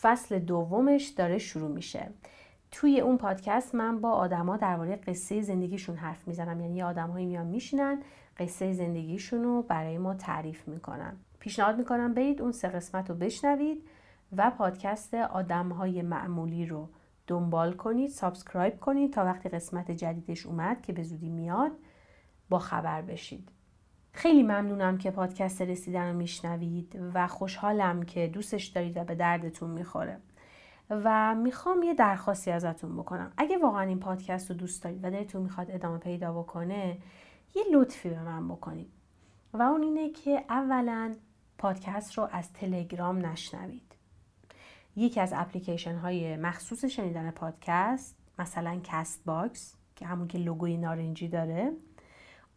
فصل 0.00 0.38
دومش 0.38 1.06
داره 1.06 1.38
شروع 1.38 1.70
میشه. 1.70 2.10
توی 2.70 3.00
اون 3.00 3.16
پادکست 3.18 3.74
من 3.74 4.00
با 4.00 4.10
آدما 4.10 4.56
درباره 4.56 4.96
قصه 4.96 5.42
زندگیشون 5.42 5.96
حرف 5.96 6.28
می‌زنم. 6.28 6.60
یعنی 6.60 6.82
آدمهایی 6.82 7.26
میان 7.26 7.46
میشینن 7.46 8.02
قصه 8.38 8.72
زندگیشون 8.72 9.44
رو 9.44 9.62
برای 9.62 9.98
ما 9.98 10.14
تعریف 10.14 10.68
می‌کنن. 10.68 11.16
پیشنهاد 11.38 11.78
می‌کنم 11.78 12.14
برید 12.14 12.42
اون 12.42 12.52
سه 12.52 12.68
قسمت 12.68 13.10
رو 13.10 13.16
بشنوید 13.16 13.82
و 14.36 14.50
پادکست 14.50 15.14
آدمهای 15.14 16.02
معمولی 16.02 16.66
رو 16.66 16.88
دنبال 17.26 17.72
کنید 17.72 18.10
subscribe 18.10 18.80
کنید 18.80 19.12
تا 19.12 19.24
وقتی 19.24 19.48
قسمت 19.48 19.90
جدیدش 19.90 20.46
اومد 20.46 20.82
که 20.82 20.92
به 20.92 21.02
زودی 21.02 21.28
میاد 21.28 21.72
با 22.50 22.58
خبر 22.58 23.02
بشید. 23.02 23.48
خیلی 24.12 24.42
ممنونم 24.42 24.98
که 24.98 25.10
پادکست 25.10 25.62
رسیدن 25.62 26.10
رو 26.10 26.16
میشنوید 26.16 26.98
و 27.14 27.26
خوشحالم 27.26 28.02
که 28.02 28.26
دوستش 28.26 28.66
دارید 28.66 28.96
و 28.96 29.04
به 29.04 29.14
دردتون 29.14 29.70
می‌خوره. 29.70 30.18
و 30.90 31.34
می‌خوام 31.34 31.82
یه 31.82 31.94
درخواستی 31.94 32.50
ازتون 32.50 32.96
بکنم. 32.96 33.32
اگه 33.36 33.58
واقعا 33.58 33.82
این 33.82 34.00
پادکست 34.00 34.50
رو 34.50 34.56
دوست 34.56 34.84
دارید 34.84 35.04
و 35.04 35.10
دلتون 35.10 35.42
می‌خواد 35.42 35.70
ادامه 35.70 35.98
پیدا 35.98 36.32
بکنه 36.32 36.98
یه 37.54 37.62
لطفی 37.72 38.08
به 38.08 38.22
من 38.22 38.48
بکنید. 38.48 38.90
و 39.52 39.62
اون 39.62 39.82
اینه 39.82 40.10
که 40.10 40.44
اولا 40.48 41.14
پادکست 41.58 42.18
رو 42.18 42.28
از 42.32 42.52
تلگرام 42.52 43.26
نشنوید. 43.26 43.94
یکی 44.96 45.20
از 45.20 45.32
اپلیکیشن 45.36 45.96
های 45.96 46.36
مخصوص 46.36 46.84
شنیدن 46.84 47.30
پادکست 47.30 48.16
مثلا 48.38 48.80
Castbox 48.84 49.76
که 49.96 50.06
همون 50.06 50.28
که 50.28 50.38
لوگوی 50.38 50.76
نارنجی 50.76 51.28
داره. 51.28 51.72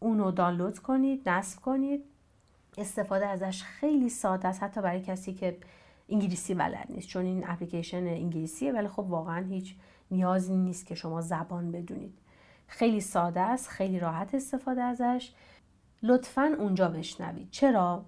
اونو 0.04 0.32
دانلود 0.32 0.80
کنید 0.80 1.30
نصب 1.30 1.62
کنید. 1.62 2.04
استفاده 2.78 3.26
ازش 3.28 3.64
خیلی 3.64 4.10
ساده 4.10 4.48
است 4.48 4.64
حتی 4.64 4.82
برای 4.82 5.02
کسی 5.02 5.34
که 5.34 5.58
انگلیسی 6.10 6.54
بلد 6.54 6.88
نیست 6.90 7.08
چون 7.08 7.26
این 7.26 7.44
اپلیکیشن 7.48 8.08
انگلیسیه 8.08 8.72
ولی 8.72 8.88
خب 8.88 9.00
واقعا 9.00 9.46
هیچ 9.46 9.76
نیازی 10.12 10.56
نیست 10.56 10.86
که 10.86 10.96
شما 10.96 11.22
زبان 11.22 11.72
بدونید. 11.72 12.14
خیلی 12.68 13.02
ساده 13.02 13.40
است 13.40 13.70
خیلی 13.70 14.00
راحت 14.00 14.36
استفاده 14.36 14.82
ازش. 14.82 15.32
لطفا 16.04 16.56
اونجا 16.60 16.88
بشنوید. 16.88 17.48
چرا؟ 17.52 18.06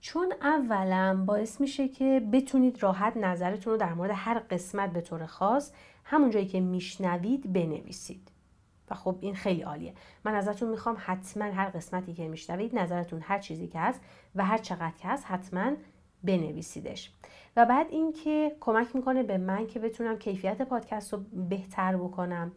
چون 0.00 0.32
اولا 0.42 1.24
باعث 1.26 1.60
میشه 1.60 1.88
که 1.88 2.28
بتونید 2.32 2.82
راحت 2.82 3.16
نظرتون 3.16 3.72
رو 3.72 3.78
در 3.78 3.94
مورد 3.94 4.10
هر 4.14 4.38
قسمت 4.38 4.92
به 4.92 5.00
طور 5.00 5.26
خاص 5.26 5.72
همون 6.04 6.30
جایی 6.30 6.46
که 6.46 6.60
میشنوید 6.60 7.52
بنویسید. 7.52 8.30
و 8.90 8.94
خب 8.94 9.16
این 9.20 9.34
خیلی 9.34 9.62
عالیه. 9.62 9.94
من 10.24 10.34
ازتون 10.34 10.68
می‌خوام 10.68 10.96
حتما 10.98 11.44
هر 11.44 11.68
قسمتی 11.68 12.14
که 12.14 12.28
میشنوید 12.28 12.78
نظرتون 12.78 13.20
هر 13.22 13.38
چیزی 13.38 13.66
که 13.66 13.78
هست 13.78 14.00
و 14.34 14.44
هر 14.44 14.58
چقدر 14.58 14.92
که 14.98 15.08
هست 15.08 15.26
حتما 15.26 15.72
بنویسیدش. 16.24 17.12
و 17.56 17.66
بعد 17.66 17.86
اینکه 17.90 18.56
کمک 18.60 18.96
می‌کنه 18.96 19.22
به 19.22 19.38
من 19.38 19.66
که 19.66 19.78
بتونم 19.78 20.18
کیفیت 20.18 20.62
پادکست 20.62 21.12
رو 21.12 21.20
بهتر 21.48 21.96
بکنم 21.96 22.52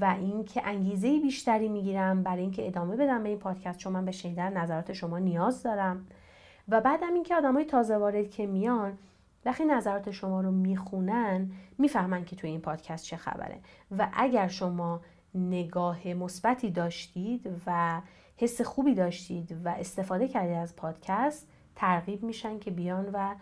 و 0.00 0.04
اینکه 0.04 0.62
انگیزه 0.64 1.20
بیشتری 1.20 1.68
می‌گیرم 1.68 2.22
برای 2.22 2.42
اینکه 2.42 2.66
ادامه 2.66 2.96
بدم 2.96 3.22
به 3.22 3.28
این 3.28 3.38
پادکست 3.38 3.78
چون 3.78 3.92
من 3.92 4.04
به 4.04 4.12
شنیدن 4.12 4.56
نظرات 4.56 4.92
شما 4.92 5.18
نیاز 5.18 5.62
دارم. 5.62 6.06
و 6.68 6.80
بعدم 6.80 7.14
اینکه 7.14 7.34
آدمای 7.34 7.64
تازه 7.64 7.96
وارد 7.96 8.30
که 8.30 8.46
میان 8.46 8.98
وقتی 9.44 9.64
نظرات 9.64 10.10
شما 10.10 10.40
رو 10.40 10.50
می‌خونن 10.50 11.50
می‌فهمن 11.78 12.24
که 12.24 12.36
توی 12.36 12.50
این 12.50 12.60
پادکست 12.60 13.04
چه 13.04 13.16
خبره. 13.16 13.58
و 13.98 14.08
اگر 14.12 14.48
شما 14.48 15.00
نگاه 15.34 16.08
مثبتی 16.08 16.70
داشتید 16.70 17.50
و 17.66 18.00
حس 18.36 18.60
خوبی 18.60 18.94
داشتید 18.94 19.56
و 19.64 19.68
استفاده 19.68 20.28
کردید 20.28 20.56
از 20.56 20.76
پادکست 20.76 21.48
ترغیب 21.76 22.22
میشن 22.22 22.58
که 22.58 22.70
بیان 22.70 23.10
و 23.12 23.34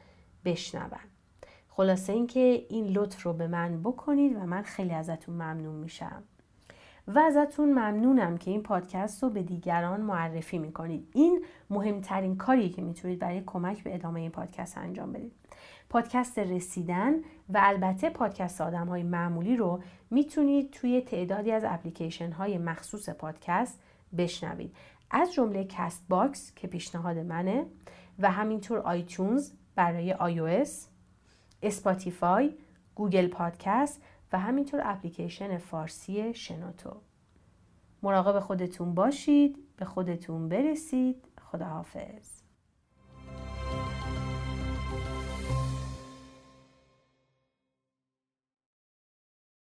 بشنون. 0.45 0.91
خلاصه 1.69 2.13
اینکه 2.13 2.67
این 2.69 2.87
لطف 2.87 3.23
رو 3.23 3.33
به 3.33 3.47
من 3.47 3.81
بکنید 3.81 4.37
و 4.37 4.41
من 4.41 4.63
خیلی 4.63 4.93
ازتون 4.93 5.35
ممنون 5.35 5.75
میشم. 5.75 6.23
و 7.09 7.19
ازتون 7.19 7.69
ممنونم 7.69 8.39
که 8.39 8.51
این 8.51 8.63
پادکست 8.63 9.23
رو 9.23 9.31
به 9.31 9.43
دیگران 9.43 10.01
معرفی 10.01 10.59
می‌کنید. 10.59 11.09
این 11.13 11.45
مهمترین 11.71 12.37
کاریه 12.37 12.69
که 12.69 12.83
می‌تونید 12.83 13.19
برای 13.19 13.43
کمک 13.47 13.85
به 13.85 13.95
ادامه 13.95 14.21
این 14.21 14.31
پادکست 14.31 14.79
انجام 14.79 15.13
بدید. 15.13 15.33
پادکست 15.93 16.39
رسیدن 16.39 17.13
و 17.49 17.61
البته 17.63 18.11
پادکست 18.11 18.61
آدم 18.61 18.89
های 18.89 19.03
معمولی 19.03 19.57
رو 19.57 19.83
می‌تونید 20.11 20.71
توی 20.71 21.01
تعدادی 21.01 21.53
از 21.53 21.65
اپلیکیشن 21.65 22.33
های 22.33 22.59
مخصوص 22.59 23.09
پادکست 23.09 23.81
بشنوید. 24.19 24.77
از 25.11 25.33
جمله 25.33 25.65
Castbox 25.65 26.55
که 26.55 26.69
پیشنهاد 26.69 27.19
منه 27.19 27.67
و 28.19 28.31
همینطور 28.31 28.79
iTunes 28.79 29.51
برای 29.75 30.15
iOS 30.15 30.71
Spotify 31.63 32.55
Google 32.95 33.27
Podcast 33.27 34.03
و 34.33 34.39
همینطور 34.39 34.81
اپلیکیشن 34.85 35.59
فارسی 35.59 36.35
شنوتو. 36.35 36.97
مراقب 38.03 38.41
خودتون 38.41 38.95
باشید 38.95 39.59
به 39.77 39.85
خودتون 39.85 40.49
برسید. 40.49 41.29
خداحافظ. 41.41 42.42